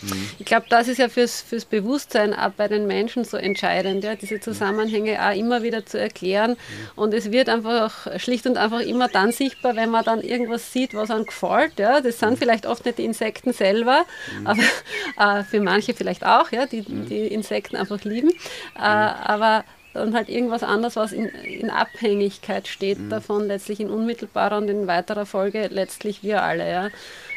Mhm. 0.02 0.30
Ich 0.40 0.46
glaube, 0.46 0.66
das 0.70 0.88
ist 0.88 0.98
ja 0.98 1.10
fürs, 1.10 1.42
fürs 1.42 1.66
Bewusstsein 1.66 2.34
auch 2.34 2.52
bei 2.52 2.68
den 2.68 2.88
Menschen 2.88 3.24
so 3.24 3.38
entscheidend, 3.38 4.04
ja, 4.04 4.16
diese 4.16 4.40
Zusammenhänge 4.40 5.20
auch 5.22 5.36
immer 5.36 5.64
wieder 5.64 5.86
zu 5.86 6.00
erklären. 6.00 6.52
Mhm. 6.52 6.56
Und 6.96 7.14
es 7.14 7.32
wird 7.32 7.50
einfach 7.50 8.08
schlicht 8.20 8.46
und 8.46 8.58
einfach 8.58 8.82
immer 8.82 9.08
dann 9.08 9.32
sichtbar, 9.32 9.76
wenn 9.76 9.90
man 9.90 10.04
dann 10.04 10.22
irgendwas 10.22 10.72
sieht, 10.72 10.94
was 10.94 11.12
einem 11.12 11.26
gefällt. 11.26 11.80
Ja. 11.80 12.02
Das 12.02 12.20
sind 12.20 12.38
vielleicht 12.38 12.66
oft 12.66 12.86
nicht 12.86 12.98
die 12.98 13.06
Insekten 13.06 13.54
selber, 13.54 14.06
mhm. 14.40 14.48
aber 14.48 15.40
äh, 15.40 15.44
für 15.44 15.62
manche 15.62 15.94
vielleicht 15.94 16.26
auch, 16.26 16.52
ja, 16.52 16.66
die, 16.66 16.82
die 16.82 17.28
Insekten 17.28 17.76
einfach 17.76 18.04
lieben. 18.04 18.32
Äh, 18.76 18.82
aber 18.82 19.64
dann 19.94 20.14
halt 20.14 20.30
irgendwas 20.30 20.64
anderes, 20.64 20.96
was 20.96 21.12
in, 21.12 21.26
in 21.26 21.70
Abhängigkeit 21.70 22.68
steht 22.68 23.00
mhm. 23.00 23.10
davon, 23.10 23.48
letztlich 23.48 23.80
in 23.80 23.90
unmittelbarer 23.90 24.58
und 24.58 24.70
in 24.70 24.88
weiterer 24.88 25.26
Folge 25.26 25.68
letztlich 25.72 26.24
wir 26.24 26.44
alle. 26.44 26.70
Ja. 26.70 26.90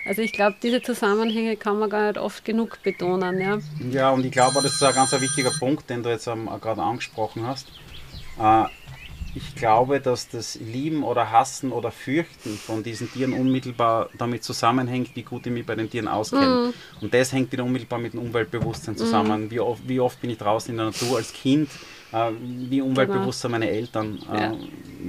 Also 0.05 0.23
ich 0.23 0.33
glaube, 0.33 0.57
diese 0.63 0.83
Zusammenhänge 0.83 1.57
kann 1.57 1.79
man 1.79 1.89
gar 1.89 2.09
nicht 2.09 2.19
oft 2.19 2.45
genug 2.45 2.83
betonen. 2.83 3.41
Ja, 3.41 3.59
ja 3.91 4.11
und 4.11 4.25
ich 4.25 4.33
glaube, 4.33 4.61
das 4.63 4.75
ist 4.75 4.83
ein 4.83 4.95
ganz 4.95 5.13
wichtiger 5.13 5.51
Punkt, 5.51 5.89
den 5.89 6.03
du 6.03 6.11
jetzt 6.11 6.27
ähm, 6.27 6.49
gerade 6.61 6.83
angesprochen 6.83 7.47
hast. 7.47 7.69
Äh, 8.41 8.65
ich 9.35 9.55
glaube, 9.55 10.01
dass 10.01 10.29
das 10.29 10.57
Lieben 10.57 11.05
oder 11.05 11.31
Hassen 11.31 11.73
oder 11.73 11.91
Fürchten 11.91 12.59
von 12.59 12.83
diesen 12.83 13.11
Tieren 13.11 13.33
unmittelbar 13.33 14.11
damit 14.19 14.45
zusammenhängt, 14.45 15.17
wie 15.17 15.23
gut 15.23 15.47
ich 15.47 15.53
mich 15.53 15.65
bei 15.65 15.75
den 15.75 15.89
Tieren 15.89 16.07
auskenne. 16.09 16.73
Mm. 17.01 17.03
Und 17.03 17.15
das 17.15 17.33
hängt 17.33 17.51
wieder 17.51 17.65
unmittelbar 17.65 17.99
mit 17.99 18.13
dem 18.13 18.21
Umweltbewusstsein 18.21 18.95
zusammen. 18.95 19.47
Mm. 19.47 19.51
Wie, 19.51 19.61
oft, 19.61 19.89
wie 19.89 20.01
oft 20.01 20.21
bin 20.21 20.29
ich 20.29 20.37
draußen 20.37 20.71
in 20.71 20.77
der 20.77 20.87
Natur 20.87 21.17
als 21.17 21.33
Kind? 21.33 21.71
Äh, 22.13 22.31
wie 22.41 22.81
umweltbewusst 22.81 23.41
sind 23.41 23.51
meine 23.51 23.71
Eltern? 23.71 24.19
Äh, 24.33 24.41
ja. 24.41 24.55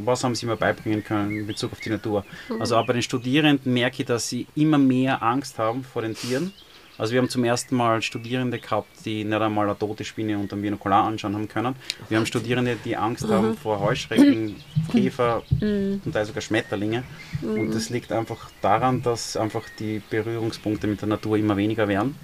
Was 0.05 0.23
haben 0.23 0.35
sie 0.35 0.45
mir 0.45 0.55
beibringen 0.55 1.03
können 1.03 1.31
in 1.31 1.47
Bezug 1.47 1.71
auf 1.71 1.79
die 1.79 1.89
Natur? 1.89 2.25
Mhm. 2.49 2.61
Also 2.61 2.77
auch 2.77 2.85
bei 2.85 2.93
den 2.93 3.01
Studierenden 3.01 3.73
merke 3.73 4.01
ich, 4.01 4.07
dass 4.07 4.29
sie 4.29 4.47
immer 4.55 4.77
mehr 4.77 5.21
Angst 5.21 5.59
haben 5.59 5.83
vor 5.83 6.01
den 6.01 6.15
Tieren 6.15 6.53
also 6.97 7.13
wir 7.13 7.21
haben 7.21 7.29
zum 7.29 7.43
ersten 7.43 7.75
Mal 7.75 8.01
Studierende 8.01 8.59
gehabt, 8.59 8.87
die 9.03 9.23
nicht 9.23 9.41
einmal 9.41 9.65
eine 9.65 9.77
tote 9.77 10.03
Spinne 10.03 10.37
unter 10.37 10.55
dem 10.55 10.61
Binokular 10.61 11.05
anschauen 11.05 11.33
haben 11.33 11.47
können. 11.47 11.75
Wir 12.07 12.17
haben 12.17 12.25
Studierende, 12.25 12.77
die 12.85 12.95
Angst 12.95 13.27
mhm. 13.27 13.33
haben 13.33 13.57
vor 13.57 13.79
Heuschrecken, 13.79 14.55
Käfer 14.91 15.41
mhm. 15.59 16.01
und 16.05 16.13
sogar 16.13 16.41
Schmetterlinge. 16.41 17.03
Mhm. 17.41 17.59
Und 17.59 17.73
das 17.73 17.89
liegt 17.89 18.11
einfach 18.11 18.49
daran, 18.61 19.01
dass 19.01 19.35
einfach 19.35 19.63
die 19.79 20.01
Berührungspunkte 20.07 20.85
mit 20.85 21.01
der 21.01 21.09
Natur 21.09 21.37
immer 21.37 21.57
weniger 21.57 21.87
werden. 21.87 22.15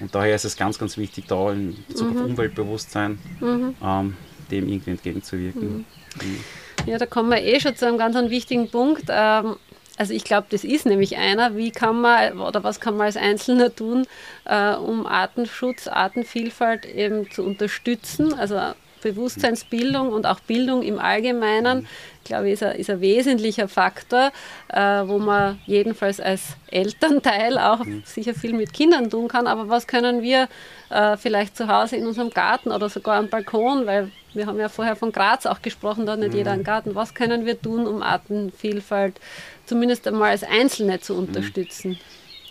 Und 0.00 0.14
daher 0.14 0.34
ist 0.34 0.44
es 0.44 0.56
ganz, 0.56 0.78
ganz 0.78 0.96
wichtig, 0.96 1.26
da 1.28 1.52
in 1.52 1.76
Bezug 1.88 2.08
auf 2.08 2.14
mhm. 2.14 2.24
Umweltbewusstsein 2.24 3.18
mhm. 3.40 3.74
ähm, 3.82 4.16
dem 4.50 4.68
irgendwie 4.68 4.90
entgegenzuwirken. 4.90 5.84
Mhm. 6.20 6.44
Ja, 6.86 6.98
da 6.98 7.06
kommen 7.06 7.30
wir 7.30 7.42
eh 7.42 7.60
schon 7.60 7.76
zu 7.76 7.86
einem 7.86 7.98
ganz 7.98 8.16
wichtigen 8.30 8.70
Punkt. 8.70 9.04
Ähm, 9.08 9.56
also 9.96 10.14
ich 10.14 10.24
glaube, 10.24 10.46
das 10.48 10.64
ist 10.64 10.86
nämlich 10.86 11.18
einer. 11.18 11.56
Wie 11.56 11.70
kann 11.70 12.00
man 12.00 12.40
oder 12.40 12.64
was 12.64 12.80
kann 12.80 12.96
man 12.96 13.06
als 13.06 13.18
Einzelner 13.18 13.74
tun, 13.74 14.06
äh, 14.46 14.72
um 14.74 15.06
Artenschutz, 15.06 15.88
Artenvielfalt 15.88 16.86
eben 16.86 17.30
zu 17.30 17.42
unterstützen? 17.42 18.32
Also 18.32 18.58
Bewusstseinsbildung 19.02 20.12
und 20.12 20.26
auch 20.26 20.40
Bildung 20.40 20.82
im 20.82 20.98
Allgemeinen, 20.98 21.86
glaube 22.24 22.46
ich, 22.46 22.54
ist 22.54 22.62
ein, 22.62 22.76
ist 22.76 22.90
ein 22.90 23.00
wesentlicher 23.00 23.68
Faktor, 23.68 24.30
äh, 24.68 24.80
wo 24.80 25.18
man 25.18 25.58
jedenfalls 25.66 26.20
als 26.20 26.56
Elternteil 26.68 27.58
auch 27.58 27.84
mhm. 27.84 28.02
sicher 28.04 28.34
viel 28.34 28.52
mit 28.52 28.72
Kindern 28.72 29.10
tun 29.10 29.28
kann. 29.28 29.46
Aber 29.46 29.68
was 29.68 29.86
können 29.86 30.22
wir 30.22 30.48
äh, 30.90 31.16
vielleicht 31.16 31.56
zu 31.56 31.68
Hause 31.68 31.96
in 31.96 32.06
unserem 32.06 32.30
Garten 32.30 32.70
oder 32.70 32.88
sogar 32.88 33.16
am 33.16 33.28
Balkon, 33.28 33.86
weil 33.86 34.10
wir 34.32 34.46
haben 34.46 34.58
ja 34.58 34.68
vorher 34.68 34.96
von 34.96 35.12
Graz 35.12 35.46
auch 35.46 35.60
gesprochen, 35.62 36.06
da 36.06 36.12
hat 36.12 36.20
nicht 36.20 36.32
mhm. 36.32 36.38
jeder 36.38 36.52
einen 36.52 36.64
Garten. 36.64 36.94
Was 36.94 37.14
können 37.14 37.46
wir 37.46 37.60
tun, 37.60 37.86
um 37.86 38.02
Artenvielfalt 38.02 39.20
zumindest 39.66 40.06
einmal 40.06 40.30
als 40.30 40.44
Einzelne 40.44 41.00
zu 41.00 41.14
unterstützen? 41.14 41.98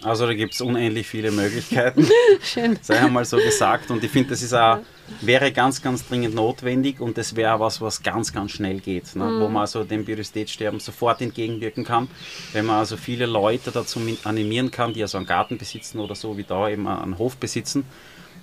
Also 0.02 0.26
da 0.26 0.34
gibt 0.34 0.54
es 0.54 0.62
unendlich 0.62 1.08
viele 1.08 1.32
Möglichkeiten. 1.32 2.08
Schön. 2.42 2.80
Sei 2.82 3.00
einmal 3.00 3.26
so 3.26 3.38
gesagt. 3.38 3.92
Und 3.92 4.04
ich 4.04 4.12
finde, 4.12 4.30
das 4.30 4.42
ist 4.42 4.54
auch, 4.54 4.80
wäre 5.22 5.52
ganz, 5.52 5.82
ganz 5.82 6.08
dringend 6.08 6.36
notwendig 6.36 7.02
und 7.02 7.18
das 7.18 7.36
wäre 7.36 7.60
was, 7.60 7.82
was 7.82 8.02
ganz, 8.02 8.32
ganz 8.32 8.52
schnell 8.52 8.80
geht, 8.80 9.16
ne? 9.16 9.26
Mhm. 9.26 9.42
wo 9.42 9.48
man 9.50 9.62
also 9.62 9.84
dem 9.84 10.06
Biodiversitätssterben 10.06 10.80
sofort 10.80 11.22
entgegenwirken 11.22 11.84
kann. 11.84 12.08
Wenn 12.54 12.66
man 12.66 12.78
also 12.78 12.96
viele 12.96 13.26
Leute 13.26 13.72
dazu 13.72 14.00
animieren 14.24 14.72
kann, 14.72 14.94
die 14.94 15.02
also 15.02 15.18
einen 15.18 15.28
Garten 15.28 15.58
besitzen 15.58 16.00
oder 16.00 16.16
so 16.16 16.38
wie 16.38 16.44
da 16.44 16.70
eben 16.70 16.88
einen 16.88 17.18
Hof 17.18 17.36
besitzen, 17.36 17.86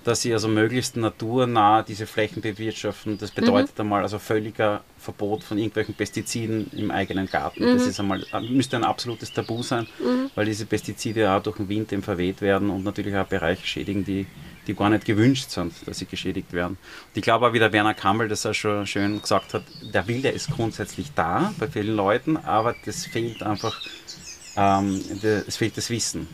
dass 0.07 0.21
sie 0.21 0.31
also 0.31 0.47
möglichst 0.47 0.95
naturnah 0.95 1.83
diese 1.83 2.07
Flächen 2.07 2.41
bewirtschaften. 2.41 3.17
Das 3.17 3.29
bedeutet 3.29 3.77
mhm. 3.77 3.81
einmal 3.81 4.03
also 4.03 4.19
völliger 4.19 4.81
Verbot 4.97 5.43
von 5.43 5.57
irgendwelchen 5.57 5.95
Pestiziden 5.95 6.71
im 6.71 6.91
eigenen 6.91 7.29
Garten. 7.29 7.65
Mhm. 7.65 7.73
Das 7.73 7.87
ist 7.87 7.99
einmal, 7.99 8.23
äh, 8.31 8.39
müsste 8.39 8.77
ein 8.77 8.85
absolutes 8.85 9.33
Tabu 9.33 9.61
sein, 9.63 9.85
mhm. 9.99 10.31
weil 10.33 10.45
diese 10.45 10.65
Pestizide 10.65 11.29
auch 11.29 11.43
durch 11.43 11.57
den 11.57 11.67
Wind 11.67 11.91
eben 11.91 12.03
verweht 12.03 12.39
werden 12.39 12.69
und 12.69 12.85
natürlich 12.85 13.17
auch 13.17 13.25
Bereiche 13.25 13.67
schädigen, 13.67 14.05
die, 14.05 14.27
die 14.65 14.75
gar 14.75 14.89
nicht 14.89 15.03
gewünscht 15.03 15.49
sind, 15.49 15.73
dass 15.85 15.97
sie 15.97 16.05
geschädigt 16.05 16.53
werden. 16.53 16.77
Und 17.09 17.17
ich 17.17 17.23
glaube 17.23 17.45
auch, 17.45 17.51
wie 17.51 17.59
der 17.59 17.73
Werner 17.73 17.93
Kammel 17.93 18.29
das 18.29 18.45
auch 18.45 18.53
schon 18.53 18.87
schön 18.87 19.21
gesagt 19.21 19.53
hat, 19.55 19.63
der 19.93 20.07
Wille 20.07 20.29
ist 20.31 20.49
grundsätzlich 20.49 21.11
da 21.15 21.53
bei 21.59 21.67
vielen 21.67 21.97
Leuten, 21.97 22.37
aber 22.37 22.75
das 22.85 23.05
fehlt 23.05 23.43
einfach, 23.43 23.81
ähm, 24.57 25.01
es 25.47 25.55
fehlt 25.55 25.77
das 25.77 25.89
Wissen. 25.89 26.27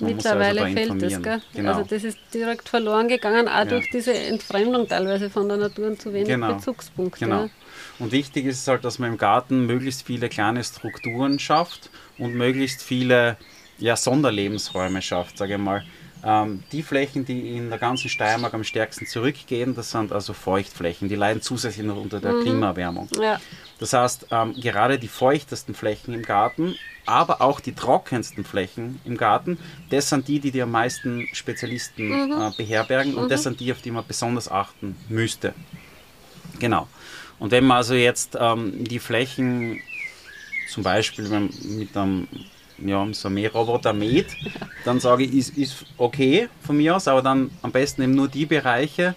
Mittlerweile 0.00 0.62
also 0.62 0.74
fehlt 0.74 1.02
das, 1.02 1.22
gell? 1.22 1.40
Genau. 1.54 1.72
Also 1.72 1.88
das 1.88 2.04
ist 2.04 2.18
direkt 2.34 2.68
verloren 2.68 3.08
gegangen, 3.08 3.48
auch 3.48 3.54
ja. 3.54 3.64
durch 3.64 3.88
diese 3.90 4.12
Entfremdung 4.12 4.86
teilweise 4.86 5.30
von 5.30 5.48
der 5.48 5.56
Natur 5.56 5.86
und 5.88 6.00
zu 6.00 6.12
wenig 6.12 6.28
genau. 6.28 6.54
Bezugspunkte. 6.54 7.24
Genau. 7.24 7.44
Ja. 7.44 7.50
Und 7.98 8.12
wichtig 8.12 8.44
ist 8.44 8.60
es 8.60 8.68
halt, 8.68 8.84
dass 8.84 8.98
man 8.98 9.12
im 9.12 9.18
Garten 9.18 9.66
möglichst 9.66 10.06
viele 10.06 10.28
kleine 10.28 10.62
Strukturen 10.62 11.38
schafft 11.38 11.88
und 12.18 12.34
möglichst 12.34 12.82
viele 12.82 13.38
ja, 13.78 13.96
Sonderlebensräume 13.96 15.00
schafft, 15.00 15.38
sage 15.38 15.54
ich 15.54 15.58
mal. 15.58 15.82
Ähm, 16.24 16.62
die 16.70 16.82
Flächen, 16.82 17.24
die 17.24 17.56
in 17.56 17.70
der 17.70 17.78
ganzen 17.78 18.08
Steiermark 18.08 18.54
am 18.54 18.64
stärksten 18.64 19.06
zurückgehen, 19.06 19.74
das 19.74 19.90
sind 19.90 20.12
also 20.12 20.34
Feuchtflächen. 20.34 21.08
Die 21.08 21.16
leiden 21.16 21.42
zusätzlich 21.42 21.84
noch 21.84 21.96
unter 21.96 22.20
der 22.20 22.32
mhm. 22.32 22.42
Klimaerwärmung. 22.42 23.08
Ja. 23.20 23.40
Das 23.82 23.94
heißt, 23.94 24.26
ähm, 24.30 24.54
gerade 24.54 24.96
die 24.96 25.08
feuchtesten 25.08 25.74
Flächen 25.74 26.14
im 26.14 26.22
Garten, 26.22 26.76
aber 27.04 27.40
auch 27.40 27.58
die 27.58 27.72
trockensten 27.72 28.44
Flächen 28.44 29.00
im 29.04 29.16
Garten, 29.16 29.58
das 29.90 30.08
sind 30.08 30.28
die, 30.28 30.38
die 30.38 30.52
die 30.52 30.62
am 30.62 30.70
meisten 30.70 31.26
Spezialisten 31.32 32.06
mhm. 32.06 32.30
äh, 32.30 32.50
beherbergen 32.56 33.16
und 33.16 33.24
mhm. 33.24 33.28
das 33.28 33.42
sind 33.42 33.58
die, 33.58 33.72
auf 33.72 33.82
die 33.82 33.90
man 33.90 34.04
besonders 34.06 34.48
achten 34.48 34.94
müsste. 35.08 35.52
Genau. 36.60 36.86
Und 37.40 37.50
wenn 37.50 37.64
man 37.64 37.78
also 37.78 37.94
jetzt 37.94 38.38
ähm, 38.38 38.84
die 38.84 39.00
Flächen 39.00 39.80
zum 40.68 40.84
Beispiel 40.84 41.28
mit 41.64 41.96
einem 41.96 42.28
ja, 42.78 43.04
so 43.10 43.26
ein 43.26 43.34
Mähroboter 43.34 43.92
mäht, 43.92 44.28
dann 44.84 45.00
sage 45.00 45.24
ich, 45.24 45.34
ist, 45.34 45.58
ist 45.58 45.86
okay 45.98 46.48
von 46.64 46.76
mir 46.76 46.94
aus, 46.94 47.08
aber 47.08 47.20
dann 47.20 47.50
am 47.62 47.72
besten 47.72 48.02
eben 48.02 48.14
nur 48.14 48.28
die 48.28 48.46
Bereiche, 48.46 49.16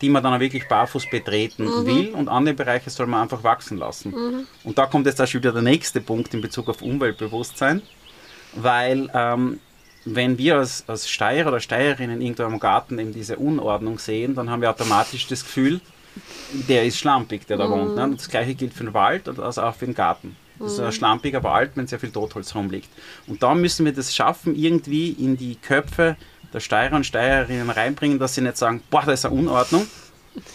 die 0.00 0.08
man 0.08 0.22
dann 0.22 0.40
wirklich 0.40 0.68
barfuß 0.68 1.10
betreten 1.10 1.64
mhm. 1.64 1.86
will 1.86 2.08
und 2.10 2.28
andere 2.28 2.54
Bereiche 2.54 2.90
soll 2.90 3.06
man 3.06 3.22
einfach 3.22 3.42
wachsen 3.42 3.78
lassen. 3.78 4.10
Mhm. 4.10 4.46
Und 4.64 4.78
da 4.78 4.86
kommt 4.86 5.06
jetzt 5.06 5.20
auch 5.20 5.26
schon 5.26 5.40
wieder 5.40 5.52
der 5.52 5.62
nächste 5.62 6.00
Punkt 6.00 6.34
in 6.34 6.40
Bezug 6.40 6.68
auf 6.68 6.82
Umweltbewusstsein, 6.82 7.82
weil 8.54 9.10
ähm, 9.14 9.60
wenn 10.04 10.38
wir 10.38 10.56
als, 10.58 10.84
als 10.86 11.08
Steirer 11.08 11.48
oder 11.48 11.60
Steirerinnen 11.60 12.20
irgendwo 12.20 12.44
im 12.44 12.60
Garten 12.60 12.98
eben 12.98 13.12
diese 13.12 13.36
Unordnung 13.36 13.98
sehen, 13.98 14.34
dann 14.34 14.50
haben 14.50 14.62
wir 14.62 14.70
automatisch 14.70 15.26
das 15.26 15.42
Gefühl, 15.42 15.80
der 16.68 16.84
ist 16.84 16.98
schlampig, 16.98 17.46
der 17.46 17.56
da 17.56 17.66
mhm. 17.66 17.70
wohnt. 17.72 17.96
Ne? 17.96 18.10
Das 18.16 18.28
gleiche 18.28 18.54
gilt 18.54 18.72
für 18.72 18.84
den 18.84 18.94
Wald 18.94 19.28
und 19.28 19.40
also 19.40 19.62
auch 19.62 19.74
für 19.74 19.86
den 19.86 19.94
Garten. 19.94 20.36
Das 20.58 20.72
ist 20.72 20.80
ein 20.80 20.86
mhm. 20.86 20.92
schlampiger 20.92 21.42
Wald, 21.42 21.72
wenn 21.74 21.86
sehr 21.86 21.98
viel 21.98 22.10
Totholz 22.10 22.54
rumliegt. 22.54 22.88
Und 23.26 23.42
da 23.42 23.54
müssen 23.54 23.84
wir 23.84 23.92
das 23.92 24.14
schaffen, 24.14 24.54
irgendwie 24.54 25.10
in 25.10 25.36
die 25.36 25.56
Köpfe 25.56 26.16
der 26.52 26.60
Steirer 26.60 26.96
und 26.96 27.04
Steirerinnen 27.04 27.70
reinbringen, 27.70 28.18
dass 28.18 28.34
sie 28.34 28.40
nicht 28.40 28.56
sagen, 28.56 28.82
boah, 28.90 29.02
das 29.04 29.20
ist 29.20 29.26
eine 29.26 29.34
Unordnung, 29.34 29.86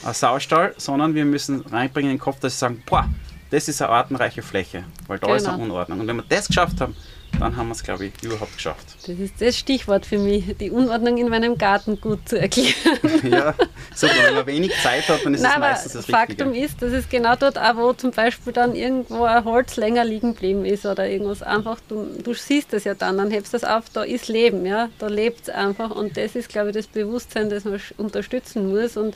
ein 0.03 0.13
Saustall, 0.13 0.73
sondern 0.77 1.15
wir 1.15 1.25
müssen 1.25 1.61
reinbringen 1.61 2.11
in 2.11 2.17
den 2.17 2.21
Kopf, 2.21 2.39
dass 2.39 2.53
sie 2.53 2.59
sagen, 2.59 2.83
boah, 2.85 3.07
das 3.49 3.67
ist 3.67 3.81
eine 3.81 3.91
artenreiche 3.91 4.41
Fläche, 4.41 4.85
weil 5.07 5.19
da 5.19 5.27
genau. 5.27 5.37
ist 5.37 5.45
eine 5.45 5.57
genau. 5.57 5.65
Unordnung. 5.65 5.99
Und 5.99 6.07
wenn 6.07 6.15
wir 6.17 6.25
das 6.27 6.47
geschafft 6.47 6.79
haben, 6.81 6.95
dann 7.41 7.57
haben 7.57 7.67
wir 7.67 7.73
es, 7.73 7.83
glaube 7.83 8.05
ich, 8.05 8.13
überhaupt 8.23 8.55
geschafft. 8.55 8.85
Das 9.05 9.17
ist 9.17 9.33
das 9.39 9.57
Stichwort 9.57 10.05
für 10.05 10.17
mich, 10.17 10.55
die 10.59 10.71
Unordnung 10.71 11.17
in 11.17 11.29
meinem 11.29 11.57
Garten 11.57 11.99
gut 11.99 12.29
zu 12.29 12.39
erklären. 12.39 12.75
ja, 13.29 13.53
super, 13.95 14.13
wenn 14.25 14.35
man 14.35 14.45
wenig 14.45 14.71
Zeit 14.81 15.07
hat, 15.09 15.25
dann 15.25 15.33
ist 15.33 15.41
Nein, 15.41 15.53
es 15.53 15.59
meistens 15.59 15.93
das 15.93 16.05
Faktum 16.05 16.49
Richtige. 16.49 16.65
ist, 16.65 16.81
dass 16.81 16.91
es 16.91 17.09
genau 17.09 17.35
dort 17.35 17.57
auch, 17.57 17.75
wo 17.75 17.93
zum 17.93 18.11
Beispiel 18.11 18.53
dann 18.53 18.75
irgendwo 18.75 19.23
ein 19.23 19.43
Holz 19.43 19.75
länger 19.75 20.05
liegen 20.05 20.33
geblieben 20.33 20.65
ist 20.65 20.85
oder 20.85 21.07
irgendwas, 21.07 21.41
einfach, 21.41 21.79
du, 21.87 22.05
du 22.23 22.33
siehst 22.33 22.73
das 22.73 22.83
ja 22.83 22.93
dann, 22.93 23.17
dann 23.17 23.31
hebst 23.31 23.53
du 23.53 23.57
das 23.57 23.69
auf, 23.69 23.85
da 23.91 24.03
ist 24.03 24.27
Leben, 24.27 24.65
ja, 24.65 24.89
da 24.99 25.07
lebt 25.07 25.41
es 25.43 25.49
einfach 25.49 25.91
und 25.91 26.17
das 26.17 26.35
ist, 26.35 26.49
glaube 26.49 26.69
ich, 26.69 26.75
das 26.75 26.87
Bewusstsein, 26.87 27.49
das 27.49 27.65
man 27.65 27.81
unterstützen 27.97 28.69
muss 28.69 28.97
und 28.97 29.15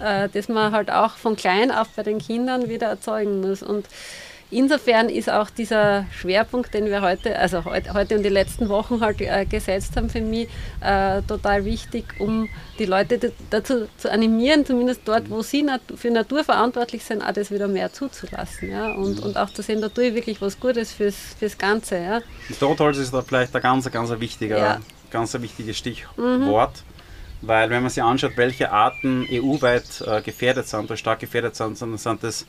äh, 0.00 0.28
das 0.32 0.48
man 0.48 0.72
halt 0.72 0.90
auch 0.90 1.16
von 1.16 1.36
klein 1.36 1.70
auf 1.70 1.88
bei 1.90 2.02
den 2.02 2.18
Kindern 2.18 2.68
wieder 2.68 2.86
erzeugen 2.86 3.40
muss 3.42 3.62
und 3.62 3.86
Insofern 4.50 5.08
ist 5.08 5.28
auch 5.28 5.50
dieser 5.50 6.06
Schwerpunkt, 6.12 6.72
den 6.72 6.86
wir 6.86 7.02
heute, 7.02 7.38
also 7.38 7.64
heute, 7.64 7.94
heute 7.94 8.16
und 8.16 8.22
die 8.22 8.28
letzten 8.28 8.68
Wochen 8.68 9.00
halt 9.00 9.20
äh, 9.20 9.44
gesetzt 9.44 9.96
haben, 9.96 10.08
für 10.08 10.20
mich 10.20 10.48
äh, 10.80 11.22
total 11.22 11.64
wichtig, 11.64 12.04
um 12.20 12.48
die 12.78 12.84
Leute 12.84 13.32
dazu 13.50 13.88
zu 13.96 14.10
animieren, 14.10 14.64
zumindest 14.64 15.00
dort, 15.04 15.30
wo 15.30 15.42
sie 15.42 15.62
nat 15.62 15.80
für 15.96 16.10
Natur 16.10 16.44
verantwortlich 16.44 17.04
sind, 17.04 17.22
auch 17.22 17.32
das 17.32 17.50
wieder 17.50 17.66
mehr 17.66 17.92
zuzulassen. 17.92 18.70
Ja? 18.70 18.92
Und, 18.92 19.18
und 19.20 19.36
auch 19.36 19.50
zu 19.50 19.62
sehen, 19.62 19.80
da 19.80 19.88
tue 19.88 20.04
ich 20.08 20.14
wirklich 20.14 20.40
was 20.40 20.60
Gutes 20.60 20.92
fürs, 20.92 21.16
fürs 21.38 21.58
Ganze. 21.58 21.98
Ja? 21.98 22.20
Das 22.48 22.58
Totholz 22.58 22.98
ist 22.98 23.12
da 23.12 23.22
vielleicht 23.22 23.54
ein 23.54 23.62
ganz, 23.62 23.90
ganz 23.90 24.10
wichtiger 24.20 24.58
ja 24.58 24.80
ganz 25.10 25.34
wichtiges 25.40 25.78
Stichwort. 25.78 26.72
Mhm. 26.76 26.96
Weil 27.42 27.70
wenn 27.70 27.82
man 27.82 27.90
sich 27.90 28.02
anschaut, 28.02 28.32
welche 28.36 28.72
Arten 28.72 29.26
EU-weit 29.30 30.02
äh, 30.06 30.22
gefährdet 30.22 30.66
sind 30.68 30.84
oder 30.84 30.96
stark 30.96 31.20
gefährdet 31.20 31.54
sind, 31.54 31.80
dann 31.80 31.96
sind 31.98 32.22
das 32.22 32.46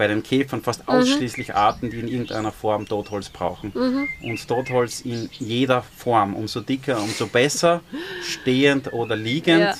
bei 0.00 0.06
den 0.06 0.22
Käfern 0.22 0.62
fast 0.62 0.88
mhm. 0.88 0.94
ausschließlich 0.94 1.54
Arten, 1.54 1.90
die 1.90 1.98
in 1.98 2.08
irgendeiner 2.08 2.52
Form 2.52 2.88
Totholz 2.88 3.28
brauchen. 3.28 3.70
Mhm. 3.74 4.08
Und 4.22 4.48
Totholz 4.48 5.02
in 5.02 5.28
jeder 5.38 5.82
Form. 5.82 6.34
Umso 6.34 6.60
dicker, 6.60 6.98
umso 7.02 7.26
besser, 7.26 7.82
stehend 8.22 8.94
oder 8.94 9.14
liegend. 9.14 9.76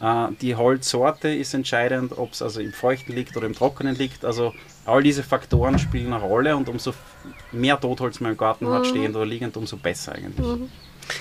Ja. 0.00 0.28
Äh, 0.28 0.32
die 0.40 0.54
Holzsorte 0.56 1.28
ist 1.28 1.52
entscheidend, 1.52 2.16
ob 2.16 2.32
es 2.32 2.40
also 2.40 2.60
im 2.60 2.72
Feuchten 2.72 3.12
liegt 3.14 3.36
oder 3.36 3.44
im 3.44 3.52
Trockenen 3.52 3.94
liegt. 3.96 4.24
Also 4.24 4.54
all 4.86 5.02
diese 5.02 5.22
Faktoren 5.22 5.78
spielen 5.78 6.14
eine 6.14 6.22
Rolle 6.22 6.56
und 6.56 6.70
umso 6.70 6.94
mehr 7.52 7.80
Totholz 7.80 8.20
man 8.20 8.32
im 8.32 8.38
Garten 8.38 8.66
mhm. 8.66 8.72
hat, 8.72 8.86
stehend 8.86 9.16
oder 9.16 9.26
liegend, 9.26 9.56
umso 9.56 9.76
besser 9.76 10.12
eigentlich. 10.12 10.46
Mhm. 10.46 10.70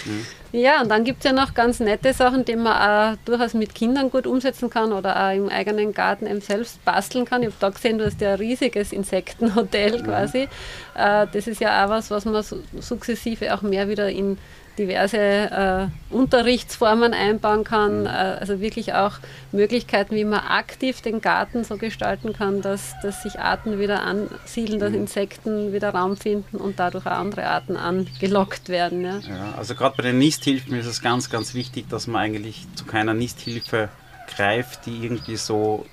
Mhm. 0.06 0.26
Ja, 0.52 0.82
und 0.82 0.90
dann 0.90 1.04
gibt 1.04 1.20
es 1.20 1.26
ja 1.26 1.34
noch 1.34 1.54
ganz 1.54 1.80
nette 1.80 2.14
Sachen, 2.14 2.46
die 2.46 2.56
man 2.56 2.74
auch 3.14 3.18
durchaus 3.26 3.54
mit 3.54 3.74
Kindern 3.74 4.10
gut 4.10 4.28
umsetzen 4.28 4.70
kann 4.70 4.92
oder 4.92 5.28
auch 5.28 5.36
im 5.36 5.50
eigenen 5.50 5.94
Garten 5.94 6.28
eben 6.28 6.42
selbst 6.42 6.84
basteln 6.86 7.26
kann. 7.26 7.42
Ich 7.42 7.48
habe 7.48 7.58
da 7.60 7.70
gesehen, 7.70 7.98
du 7.98 8.06
hast 8.06 8.22
ja 8.22 8.34
ein 8.34 8.40
riesiges 8.40 8.92
Insektenhotel 8.92 10.04
quasi. 10.04 10.48
Äh, 10.96 11.28
das 11.32 11.48
ist 11.48 11.62
ja 11.62 11.86
auch 11.86 11.90
was, 11.90 12.12
was 12.12 12.26
man 12.26 12.44
sukzessive 12.80 13.54
auch 13.54 13.62
mehr 13.62 13.88
wieder 13.90 14.10
in 14.10 14.38
diverse 14.78 15.18
äh, 15.18 16.14
Unterrichtsformen 16.14 17.14
einbauen 17.14 17.64
kann, 17.64 18.02
mhm. 18.02 18.06
äh, 18.08 18.10
also 18.10 18.62
wirklich 18.62 18.94
auch 18.94 19.14
Möglichkeiten, 19.52 20.16
wie 20.16 20.24
man 20.24 20.40
aktiv 20.40 21.02
den 21.02 21.22
Garten 21.22 21.64
so 21.64 21.78
gestalten 21.78 22.34
kann, 22.34 22.62
dass, 22.62 22.96
dass 23.02 23.24
sich 23.24 23.40
Arten 23.40 23.80
wieder 23.80 24.04
ansiedeln, 24.04 24.80
dass 24.80 24.92
mhm. 24.92 25.00
Insekten 25.00 25.74
wieder 25.74 25.90
Raum 25.90 26.18
finden 26.18 26.58
und 26.58 26.80
dadurch 26.80 27.06
auch 27.06 27.12
andere 27.12 27.46
Arten 27.46 27.78
angelockt 27.78 28.70
werden. 28.70 29.04
Ja, 29.04 29.20
ja 29.20 29.54
also 29.58 29.76
gerade 29.76 29.96
bei 29.98 30.04
den 30.04 30.20
Nisthilfen 30.20 30.78
ist 30.78 30.86
es 30.86 31.02
ganz, 31.02 31.30
ganz 31.30 31.54
wichtig, 31.54 31.90
dass 31.90 32.08
man 32.08 32.22
eigentlich 32.22 32.68
zu 32.76 32.86
keiner 32.86 33.14
Nisthilfe 33.14 33.90
greift, 34.28 34.86
die 34.86 35.04
irgendwie 35.04 35.38
so 35.38 35.86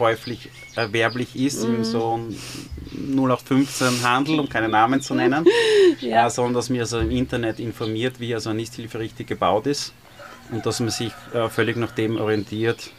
käuflich 0.00 0.48
erwerblich 0.76 1.36
ist, 1.36 1.68
mhm. 1.68 1.76
in 1.76 1.84
so 1.84 2.18
0815 2.94 4.02
Handel, 4.02 4.40
um 4.40 4.48
keine 4.48 4.70
Namen 4.70 5.02
zu 5.02 5.14
nennen, 5.14 5.44
ja. 6.00 6.26
äh, 6.26 6.30
sondern 6.30 6.54
dass 6.54 6.70
man 6.70 6.80
also 6.80 7.00
im 7.00 7.10
Internet 7.10 7.60
informiert, 7.60 8.18
wie 8.18 8.32
also 8.34 8.48
eine 8.48 8.60
Nisthilfe 8.60 8.98
richtig 8.98 9.26
gebaut 9.26 9.66
ist 9.66 9.92
und 10.52 10.64
dass 10.64 10.80
man 10.80 10.88
sich 10.88 11.12
äh, 11.34 11.50
völlig 11.50 11.76
nach 11.76 11.92
dem 11.92 12.16
orientiert. 12.16 12.90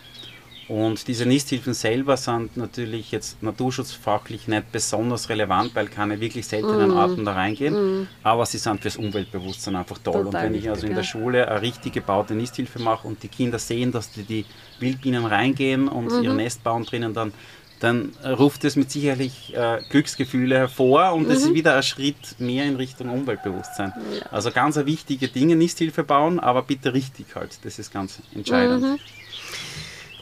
Und 0.67 1.07
diese 1.07 1.25
Nisthilfen 1.25 1.73
selber 1.73 2.15
sind 2.15 2.55
natürlich 2.55 3.11
jetzt 3.11 3.41
naturschutzfachlich 3.43 4.47
nicht 4.47 4.71
besonders 4.71 5.27
relevant, 5.27 5.75
weil 5.75 5.87
keine 5.87 6.19
wirklich 6.21 6.47
seltenen 6.47 6.91
mm. 6.91 6.97
Arten 6.97 7.25
da 7.25 7.33
reingehen. 7.33 8.03
Mm. 8.03 8.07
Aber 8.23 8.45
sie 8.45 8.57
sind 8.57 8.81
fürs 8.81 8.95
Umweltbewusstsein 8.95 9.75
einfach 9.75 9.97
toll. 9.97 10.23
Total 10.23 10.25
und 10.25 10.33
wenn 10.33 10.55
ich 10.55 10.69
also 10.69 10.87
in 10.87 10.95
der 10.95 11.03
Schule 11.03 11.47
eine 11.49 11.61
richtig 11.61 11.93
gebaute 11.93 12.35
Nisthilfe 12.35 12.79
mache 12.79 13.07
und 13.07 13.21
die 13.23 13.27
Kinder 13.27 13.59
sehen, 13.59 13.91
dass 13.91 14.11
die, 14.11 14.23
die 14.23 14.45
Wildbienen 14.79 15.25
reingehen 15.25 15.87
und 15.87 16.11
mhm. 16.11 16.23
ihr 16.23 16.33
Nest 16.33 16.63
bauen 16.63 16.85
drinnen, 16.85 17.13
dann, 17.13 17.33
dann 17.79 18.13
ruft 18.23 18.63
es 18.63 18.75
mit 18.75 18.91
sicherlich 18.91 19.53
äh, 19.55 19.81
Glücksgefühle 19.89 20.55
hervor 20.55 21.13
und 21.13 21.29
es 21.29 21.39
mhm. 21.39 21.49
ist 21.49 21.53
wieder 21.53 21.75
ein 21.75 21.83
Schritt 21.83 22.39
mehr 22.39 22.65
in 22.65 22.77
Richtung 22.77 23.09
Umweltbewusstsein. 23.09 23.93
Ja. 24.19 24.27
Also 24.31 24.51
ganz 24.51 24.77
wichtige 24.77 25.27
Dinge, 25.27 25.55
Nisthilfe 25.55 26.03
bauen, 26.03 26.39
aber 26.39 26.61
bitte 26.61 26.93
richtig 26.93 27.35
halt. 27.35 27.59
Das 27.63 27.77
ist 27.79 27.91
ganz 27.91 28.21
entscheidend. 28.33 28.83
Mhm. 28.83 28.99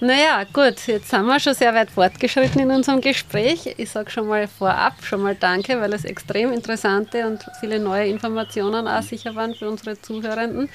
Naja, 0.02 0.46
gut, 0.54 0.88
jetzt 0.88 1.10
sind 1.10 1.26
wir 1.26 1.42
schon 1.42 1.54
sehr 1.54 1.74
weit 1.74 1.92
fortgeschritten 1.92 2.62
in 2.62 2.72
unserem 2.72 3.02
Gespräch. 3.02 3.76
Ich 3.76 3.90
sage 3.90 4.10
schon 4.10 4.28
mal 4.28 4.48
vorab 4.48 5.04
schon 5.04 5.22
mal 5.22 5.36
Danke, 5.36 5.82
weil 5.82 5.92
es 5.92 6.06
extrem 6.06 6.54
interessante 6.54 7.28
und 7.28 7.46
viele 7.60 7.82
neue 7.82 8.08
Informationen 8.08 8.88
auch 8.88 9.02
sicher 9.02 9.36
waren 9.36 9.56
für 9.56 9.68
unsere 9.68 10.02
Zuhörenden. 10.02 10.70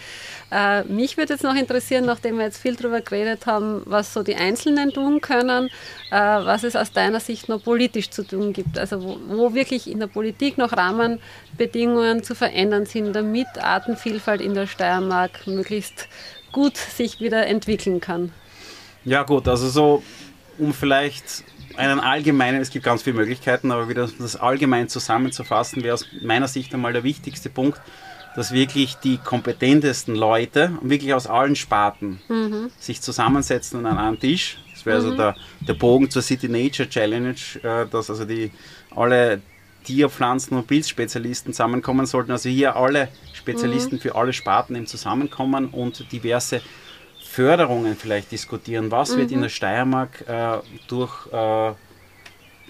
Äh, 0.52 0.84
mich 0.84 1.16
würde 1.16 1.32
jetzt 1.32 1.42
noch 1.42 1.54
interessieren, 1.54 2.04
nachdem 2.04 2.36
wir 2.36 2.44
jetzt 2.44 2.60
viel 2.60 2.76
darüber 2.76 3.00
geredet 3.00 3.46
haben, 3.46 3.80
was 3.86 4.12
so 4.12 4.22
die 4.22 4.36
Einzelnen 4.36 4.92
tun 4.92 5.22
können, 5.22 5.70
äh, 6.10 6.16
was 6.18 6.62
es 6.62 6.76
aus 6.76 6.92
deiner 6.92 7.20
Sicht 7.20 7.48
noch 7.48 7.64
politisch 7.64 8.10
zu 8.10 8.24
tun 8.24 8.52
gibt. 8.52 8.78
Also 8.78 9.02
wo, 9.02 9.18
wo 9.26 9.54
wirklich 9.54 9.90
in 9.90 10.00
der 10.00 10.06
Politik 10.08 10.58
noch 10.58 10.76
Rahmenbedingungen 10.76 12.22
zu 12.24 12.34
verändern 12.34 12.84
sind, 12.84 13.14
damit 13.14 13.46
Artenvielfalt 13.58 14.42
in 14.42 14.52
der 14.52 14.66
Steiermark 14.66 15.46
möglichst 15.46 16.08
gut 16.52 16.76
sich 16.76 17.20
wieder 17.20 17.46
entwickeln 17.46 18.00
kann. 18.00 18.30
Ja 19.04 19.22
gut, 19.22 19.48
also 19.48 19.68
so, 19.68 20.02
um 20.58 20.72
vielleicht 20.72 21.44
einen 21.76 22.00
allgemeinen, 22.00 22.60
es 22.60 22.70
gibt 22.70 22.84
ganz 22.84 23.02
viele 23.02 23.16
Möglichkeiten, 23.16 23.72
aber 23.72 23.88
wieder 23.88 24.08
das 24.18 24.36
allgemein 24.36 24.88
zusammenzufassen, 24.88 25.82
wäre 25.82 25.94
aus 25.94 26.06
meiner 26.22 26.48
Sicht 26.48 26.72
einmal 26.72 26.92
der 26.92 27.04
wichtigste 27.04 27.50
Punkt, 27.50 27.80
dass 28.36 28.52
wirklich 28.52 28.96
die 28.96 29.18
kompetentesten 29.18 30.14
Leute, 30.14 30.72
wirklich 30.82 31.14
aus 31.14 31.26
allen 31.26 31.56
Sparten, 31.56 32.20
mhm. 32.28 32.70
sich 32.78 33.00
zusammensetzen 33.00 33.84
an 33.86 33.98
einem 33.98 34.18
Tisch. 34.18 34.58
Das 34.72 34.86
wäre 34.86 34.96
also 34.96 35.12
mhm. 35.12 35.20
also 35.20 35.32
der, 35.32 35.66
der 35.68 35.74
Bogen 35.74 36.10
zur 36.10 36.22
City 36.22 36.48
Nature 36.48 36.88
Challenge, 36.88 37.34
äh, 37.62 37.86
dass 37.90 38.10
also 38.10 38.24
die 38.24 38.50
alle 38.94 39.40
Tier-, 39.84 40.08
Pflanzen- 40.08 40.56
und 40.56 40.66
Pilzspezialisten 40.66 41.52
zusammenkommen 41.52 42.06
sollten. 42.06 42.32
Also 42.32 42.48
hier 42.48 42.74
alle 42.74 43.08
Spezialisten 43.32 43.96
mhm. 43.96 44.00
für 44.00 44.14
alle 44.16 44.32
Sparten 44.32 44.74
eben 44.74 44.86
zusammenkommen 44.86 45.68
und 45.68 46.10
diverse 46.10 46.60
Förderungen 47.34 47.96
vielleicht 47.96 48.30
diskutieren. 48.30 48.92
Was 48.92 49.12
mhm. 49.12 49.18
wird 49.18 49.30
in 49.32 49.38
mhm. 49.38 49.42
der 49.42 49.48
Steiermark 49.48 50.24
äh, 50.28 50.58
durch, 50.86 51.26
äh, 51.32 51.72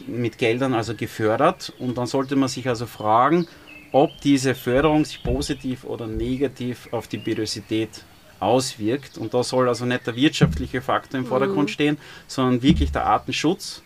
mit 0.06 0.38
Geldern 0.38 0.72
also 0.72 0.94
gefördert? 0.94 1.72
Und 1.78 1.98
dann 1.98 2.06
sollte 2.06 2.34
man 2.34 2.48
sich 2.48 2.66
also 2.66 2.86
fragen, 2.86 3.46
ob 3.92 4.10
diese 4.22 4.54
Förderung 4.54 5.04
sich 5.04 5.22
positiv 5.22 5.84
oder 5.84 6.06
negativ 6.06 6.88
auf 6.92 7.08
die 7.08 7.18
Biodiversität 7.18 8.04
auswirkt. 8.40 9.18
Und 9.18 9.34
da 9.34 9.42
soll 9.42 9.68
also 9.68 9.84
nicht 9.84 10.06
der 10.06 10.16
wirtschaftliche 10.16 10.80
Faktor 10.80 11.20
im 11.20 11.26
Vordergrund 11.26 11.68
mhm. 11.68 11.72
stehen, 11.72 11.98
sondern 12.26 12.62
wirklich 12.62 12.90
der 12.90 13.04
Artenschutz. 13.06 13.82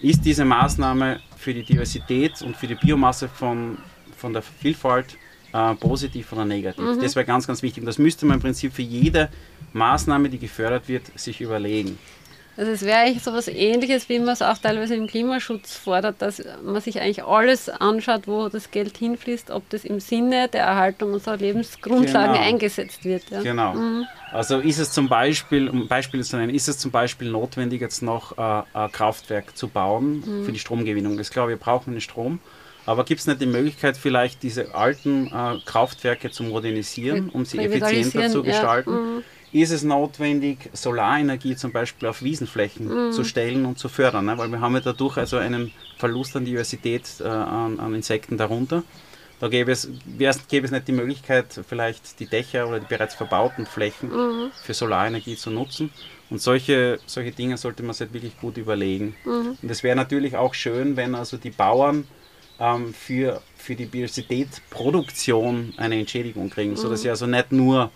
Ist 0.00 0.24
diese 0.24 0.46
Maßnahme 0.46 1.20
für 1.36 1.52
die 1.52 1.64
Diversität 1.64 2.40
und 2.40 2.56
für 2.56 2.66
die 2.66 2.74
Biomasse 2.76 3.28
von, 3.28 3.76
von 4.16 4.32
der 4.32 4.42
Vielfalt 4.42 5.18
äh, 5.56 5.74
positiv 5.76 6.32
oder 6.32 6.44
negativ? 6.44 6.84
Mhm. 6.84 7.00
Das 7.00 7.16
wäre 7.16 7.24
ganz, 7.24 7.46
ganz 7.46 7.62
wichtig. 7.62 7.82
Und 7.82 7.86
das 7.86 7.98
müsste 7.98 8.26
man 8.26 8.36
im 8.36 8.42
Prinzip 8.42 8.72
für 8.72 8.82
jede 8.82 9.30
Maßnahme, 9.72 10.28
die 10.28 10.38
gefördert 10.38 10.88
wird, 10.88 11.18
sich 11.18 11.40
überlegen. 11.40 11.98
Also 12.58 12.72
es 12.72 12.82
wäre 12.82 13.00
eigentlich 13.00 13.22
so 13.22 13.30
etwas 13.30 13.48
ähnliches, 13.48 14.08
wie 14.08 14.18
man 14.18 14.30
es 14.30 14.40
auch 14.40 14.56
teilweise 14.56 14.94
im 14.94 15.06
Klimaschutz 15.06 15.76
fordert, 15.76 16.22
dass 16.22 16.42
man 16.64 16.80
sich 16.80 17.00
eigentlich 17.00 17.22
alles 17.22 17.68
anschaut, 17.68 18.26
wo 18.26 18.48
das 18.48 18.70
Geld 18.70 18.96
hinfließt, 18.96 19.50
ob 19.50 19.68
das 19.68 19.84
im 19.84 20.00
Sinne 20.00 20.48
der 20.48 20.62
Erhaltung 20.62 21.12
unserer 21.12 21.36
Lebensgrundlagen 21.36 22.32
genau. 22.32 22.46
eingesetzt 22.46 23.04
wird. 23.04 23.28
Ja. 23.28 23.42
Genau. 23.42 23.74
Mhm. 23.74 24.06
Also 24.32 24.60
ist 24.60 24.78
es 24.78 24.90
zum 24.90 25.08
Beispiel, 25.08 25.68
um 25.68 25.86
Beispiele 25.86 26.22
zu 26.22 26.38
nennen, 26.38 26.54
ist 26.54 26.68
es 26.68 26.78
zum 26.78 26.90
Beispiel 26.90 27.30
notwendig, 27.30 27.82
jetzt 27.82 28.02
noch 28.02 28.38
äh, 28.38 28.62
ein 28.72 28.90
Kraftwerk 28.90 29.54
zu 29.54 29.68
bauen 29.68 30.24
mhm. 30.26 30.44
für 30.46 30.52
die 30.52 30.58
Stromgewinnung? 30.58 31.18
Ich 31.20 31.30
glaube, 31.30 31.50
wir 31.50 31.58
brauchen 31.58 31.92
den 31.92 32.00
Strom. 32.00 32.40
Aber 32.86 33.04
gibt 33.04 33.20
es 33.20 33.26
nicht 33.26 33.40
die 33.40 33.46
Möglichkeit, 33.46 33.96
vielleicht 33.96 34.42
diese 34.42 34.74
alten 34.74 35.26
äh, 35.26 35.58
Kraftwerke 35.64 36.30
zu 36.30 36.44
modernisieren, 36.44 37.28
um 37.30 37.44
sie 37.44 37.58
effizienter 37.58 38.30
zu 38.30 38.42
gestalten? 38.42 38.90
Ja. 38.90 39.00
Mhm 39.00 39.24
ist 39.52 39.70
es 39.70 39.82
notwendig, 39.82 40.70
Solarenergie 40.72 41.56
zum 41.56 41.72
Beispiel 41.72 42.08
auf 42.08 42.22
Wiesenflächen 42.22 43.08
mhm. 43.08 43.12
zu 43.12 43.24
stellen 43.24 43.64
und 43.64 43.78
zu 43.78 43.88
fördern, 43.88 44.26
ne? 44.26 44.36
weil 44.38 44.48
wir 44.48 44.60
haben 44.60 44.74
ja 44.74 44.80
dadurch 44.80 45.16
also 45.16 45.36
einen 45.38 45.72
Verlust 45.98 46.36
an 46.36 46.44
Diversität 46.44 47.04
äh, 47.20 47.24
an, 47.24 47.78
an, 47.80 47.94
Insekten 47.94 48.36
darunter. 48.36 48.82
Da 49.38 49.48
gäbe 49.48 49.70
es, 49.70 49.88
gäbe 50.48 50.64
es 50.64 50.72
nicht 50.72 50.88
die 50.88 50.92
Möglichkeit, 50.92 51.60
vielleicht 51.68 52.20
die 52.20 52.26
Dächer 52.26 52.68
oder 52.68 52.80
die 52.80 52.86
bereits 52.86 53.14
verbauten 53.14 53.66
Flächen 53.66 54.10
mhm. 54.10 54.50
für 54.62 54.72
Solarenergie 54.72 55.36
zu 55.36 55.50
nutzen. 55.50 55.90
Und 56.30 56.40
solche, 56.40 56.98
solche 57.06 57.30
Dinge 57.30 57.56
sollte 57.56 57.82
man 57.82 57.94
sich 57.94 58.12
wirklich 58.12 58.38
gut 58.38 58.56
überlegen. 58.56 59.14
Mhm. 59.24 59.58
Und 59.62 59.70
es 59.70 59.82
wäre 59.82 59.94
natürlich 59.94 60.36
auch 60.36 60.54
schön, 60.54 60.96
wenn 60.96 61.14
also 61.14 61.36
die 61.36 61.50
Bauern 61.50 62.06
ähm, 62.60 62.94
für, 62.94 63.42
für 63.56 63.74
die 63.74 63.86
Biodiversitätsproduktion 63.86 65.74
eine 65.76 65.98
Entschädigung 65.98 66.50
kriegen, 66.50 66.72
mhm. 66.72 66.76
sodass 66.76 67.02
sie 67.02 67.10
also 67.10 67.26
nicht 67.26 67.52
nur 67.52 67.90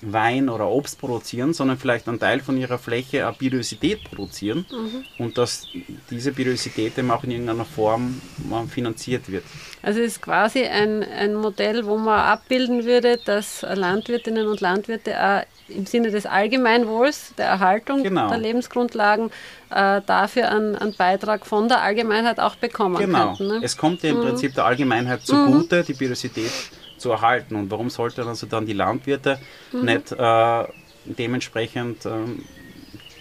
Wein 0.00 0.48
oder 0.48 0.68
Obst 0.68 1.00
produzieren, 1.00 1.52
sondern 1.52 1.76
vielleicht 1.76 2.06
einen 2.08 2.20
Teil 2.20 2.38
von 2.40 2.56
ihrer 2.56 2.78
Fläche 2.78 3.28
auch 3.28 3.36
Biodiversität 3.36 4.04
produzieren 4.04 4.64
mhm. 4.70 5.04
und 5.18 5.38
dass 5.38 5.66
diese 6.10 6.30
Biodiversität 6.32 6.96
eben 6.98 7.10
auch 7.10 7.24
in 7.24 7.32
irgendeiner 7.32 7.64
Form 7.64 8.20
finanziert 8.70 9.28
wird. 9.28 9.44
Also 9.82 10.00
es 10.00 10.12
ist 10.12 10.22
quasi 10.22 10.62
ein, 10.62 11.02
ein 11.02 11.34
Modell, 11.34 11.84
wo 11.84 11.96
man 11.96 12.20
abbilden 12.20 12.84
würde, 12.84 13.18
dass 13.24 13.62
Landwirtinnen 13.62 14.46
und 14.46 14.60
Landwirte 14.60 15.20
auch 15.20 15.42
im 15.68 15.86
Sinne 15.86 16.10
des 16.10 16.26
Allgemeinwohls, 16.26 17.34
der 17.36 17.46
Erhaltung 17.46 18.02
genau. 18.02 18.28
der 18.28 18.38
Lebensgrundlagen, 18.38 19.30
äh, 19.70 20.00
dafür 20.06 20.50
einen, 20.50 20.76
einen, 20.76 20.94
Beitrag 20.94 21.46
von 21.46 21.68
der 21.68 21.82
Allgemeinheit 21.82 22.40
auch 22.40 22.56
bekommen 22.56 22.96
genau. 22.96 23.36
könnten. 23.36 23.46
Ne? 23.46 23.60
Es 23.62 23.76
kommt 23.76 24.02
ja 24.02 24.10
im 24.10 24.18
mhm. 24.18 24.22
Prinzip 24.22 24.54
der 24.54 24.64
Allgemeinheit 24.64 25.22
zugute, 25.22 25.80
mhm. 25.80 25.86
die 25.86 25.92
Biodiversität 25.92 26.52
zu 26.96 27.10
erhalten. 27.10 27.56
Und 27.56 27.70
warum 27.70 27.90
sollten 27.90 28.26
also 28.26 28.46
dann 28.46 28.66
die 28.66 28.72
Landwirte 28.72 29.38
mhm. 29.72 29.84
nicht 29.84 30.12
äh, 30.12 30.64
dementsprechend 31.04 32.06
ähm, 32.06 32.44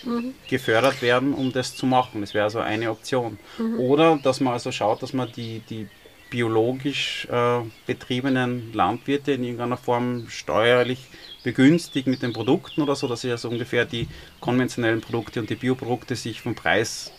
mhm. 0.04 0.34
gefördert 0.50 1.02
werden, 1.02 1.34
um 1.34 1.52
das 1.52 1.76
zu 1.76 1.86
machen? 1.86 2.22
Das 2.22 2.34
wäre 2.34 2.46
also 2.46 2.60
eine 2.60 2.90
Option. 2.92 3.38
Mhm. 3.58 3.80
Oder 3.80 4.20
dass 4.22 4.40
man 4.40 4.54
also 4.54 4.72
schaut, 4.72 5.04
dass 5.04 5.14
man 5.14 5.32
die, 5.36 5.62
die 5.70 5.88
biologisch 6.30 7.28
äh, 7.32 7.60
betriebenen 7.86 8.74
Landwirte 8.74 9.34
in 9.34 9.44
irgendeiner 9.44 9.78
Form 9.78 10.26
steuerlich 10.30 11.06
begünstigt 11.48 12.08
mit 12.08 12.22
den 12.22 12.34
Produkten 12.34 12.82
oder 12.82 12.94
so, 12.94 13.08
dass 13.08 13.22
sie 13.22 13.32
also 13.32 13.48
ungefähr 13.48 13.86
die 13.86 14.10
konventionellen 14.42 15.00
Produkte 15.00 15.40
und 15.40 15.50
die 15.50 15.56
Bioprodukte 15.56 16.18
sich 16.18 16.42
vom 16.42 16.56
Preis 16.56 17.14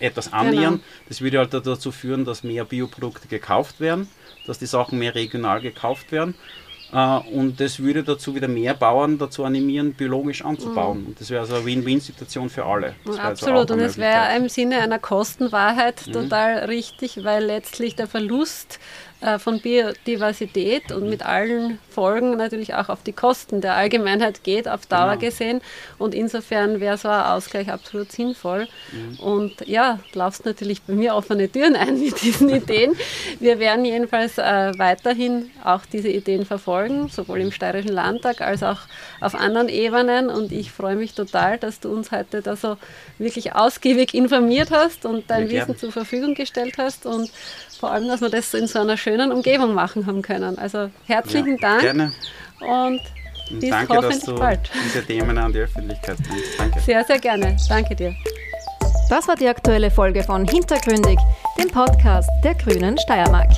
etwas 0.00 0.32
annähern. 0.32 0.74
Genau. 0.74 0.84
Das 1.08 1.20
würde 1.20 1.38
halt 1.38 1.54
dazu 1.54 1.92
führen, 1.92 2.24
dass 2.24 2.42
mehr 2.42 2.64
Bioprodukte 2.64 3.28
gekauft 3.28 3.78
werden, 3.78 4.08
dass 4.48 4.58
die 4.58 4.66
Sachen 4.66 4.98
mehr 4.98 5.14
regional 5.14 5.60
gekauft 5.60 6.10
werden. 6.10 6.34
Uh, 6.90 7.20
und 7.30 7.60
das 7.60 7.80
würde 7.80 8.02
dazu 8.02 8.34
wieder 8.34 8.48
mehr 8.48 8.72
Bauern 8.72 9.18
dazu 9.18 9.44
animieren, 9.44 9.92
biologisch 9.92 10.42
anzubauen. 10.42 11.02
Mhm. 11.02 11.06
Und 11.08 11.20
das 11.20 11.28
wäre 11.28 11.42
also 11.42 11.56
eine 11.56 11.66
Win-Win-Situation 11.66 12.48
für 12.48 12.64
alle. 12.64 12.94
Also 13.06 13.20
absolut, 13.20 13.70
und 13.70 13.80
es 13.80 13.98
wäre 13.98 14.34
im 14.34 14.48
Sinne 14.48 14.78
einer 14.78 14.98
Kostenwahrheit 14.98 16.06
mhm. 16.06 16.12
total 16.12 16.64
richtig, 16.64 17.22
weil 17.24 17.44
letztlich 17.44 17.94
der 17.94 18.06
Verlust 18.06 18.80
äh, 19.20 19.40
von 19.40 19.60
Biodiversität 19.60 20.92
und 20.92 21.08
mit 21.08 21.26
allen 21.26 21.80
Folgen 21.90 22.36
natürlich 22.36 22.74
auch 22.74 22.88
auf 22.88 23.02
die 23.02 23.12
Kosten 23.12 23.60
der 23.60 23.74
Allgemeinheit 23.74 24.44
geht, 24.44 24.68
auf 24.68 24.86
Dauer 24.86 25.16
genau. 25.16 25.20
gesehen. 25.20 25.60
Und 25.98 26.14
insofern 26.14 26.78
wäre 26.78 26.96
so 26.96 27.08
ein 27.08 27.22
Ausgleich 27.22 27.68
absolut 27.68 28.12
sinnvoll. 28.12 28.68
Mhm. 28.92 29.18
Und 29.18 29.66
ja, 29.66 29.98
laufst 30.14 30.46
natürlich 30.46 30.82
bei 30.82 30.92
mir 30.92 31.16
offene 31.16 31.50
Türen 31.50 31.74
ein 31.76 31.98
mit 31.98 32.22
diesen 32.22 32.48
Ideen. 32.48 32.94
Wir 33.40 33.58
werden 33.58 33.84
jedenfalls 33.84 34.38
äh, 34.38 34.72
weiterhin 34.78 35.50
auch 35.64 35.80
diese 35.92 36.08
Ideen 36.08 36.46
verfolgen, 36.46 37.08
sowohl 37.08 37.40
im 37.40 37.50
Steirischen 37.50 37.92
Landtag 37.92 38.40
als 38.40 38.62
auch 38.62 38.82
auf 39.20 39.34
anderen 39.34 39.68
Ebenen. 39.68 40.28
Und 40.28 40.52
ich 40.52 40.70
freue 40.70 40.94
mich 40.94 41.14
total, 41.14 41.58
dass 41.58 41.80
du 41.80 41.92
uns 41.92 42.12
heute 42.12 42.40
da 42.40 42.54
so 42.54 42.76
wirklich 43.18 43.56
ausgiebig 43.56 44.14
informiert 44.14 44.70
hast 44.70 45.04
und 45.04 45.28
dein 45.28 45.50
Wissen 45.50 45.76
zur 45.76 45.90
Verfügung 45.90 46.34
gestellt 46.34 46.74
hast. 46.78 47.04
Und 47.04 47.32
vor 47.78 47.90
allem, 47.90 48.08
dass 48.08 48.20
wir 48.20 48.28
das 48.28 48.54
in 48.54 48.66
so 48.66 48.78
einer 48.80 48.96
schönen 48.96 49.07
Umgebung 49.32 49.74
machen 49.74 50.06
haben 50.06 50.22
können. 50.22 50.58
Also 50.58 50.90
herzlichen 51.06 51.58
ja, 51.60 51.68
Dank. 51.68 51.80
Gerne. 51.82 52.12
Und 52.60 53.00
bis 53.50 53.70
danke, 53.70 53.96
hoffentlich 53.96 54.20
dass 54.20 54.24
du 54.26 54.34
bald. 54.34 54.70
diese 54.84 55.04
Themen 55.04 55.38
an 55.38 55.52
die 55.52 55.60
Öffentlichkeit 55.60 56.16
bringst. 56.18 56.58
Danke. 56.58 56.80
Sehr, 56.80 57.04
sehr 57.04 57.18
gerne. 57.18 57.56
Danke 57.68 57.94
dir. 57.94 58.14
Das 59.08 59.26
war 59.26 59.36
die 59.36 59.48
aktuelle 59.48 59.90
Folge 59.90 60.22
von 60.22 60.46
Hintergründig, 60.46 61.18
dem 61.58 61.68
Podcast 61.68 62.28
der 62.44 62.54
Grünen 62.54 62.98
Steiermark. 62.98 63.50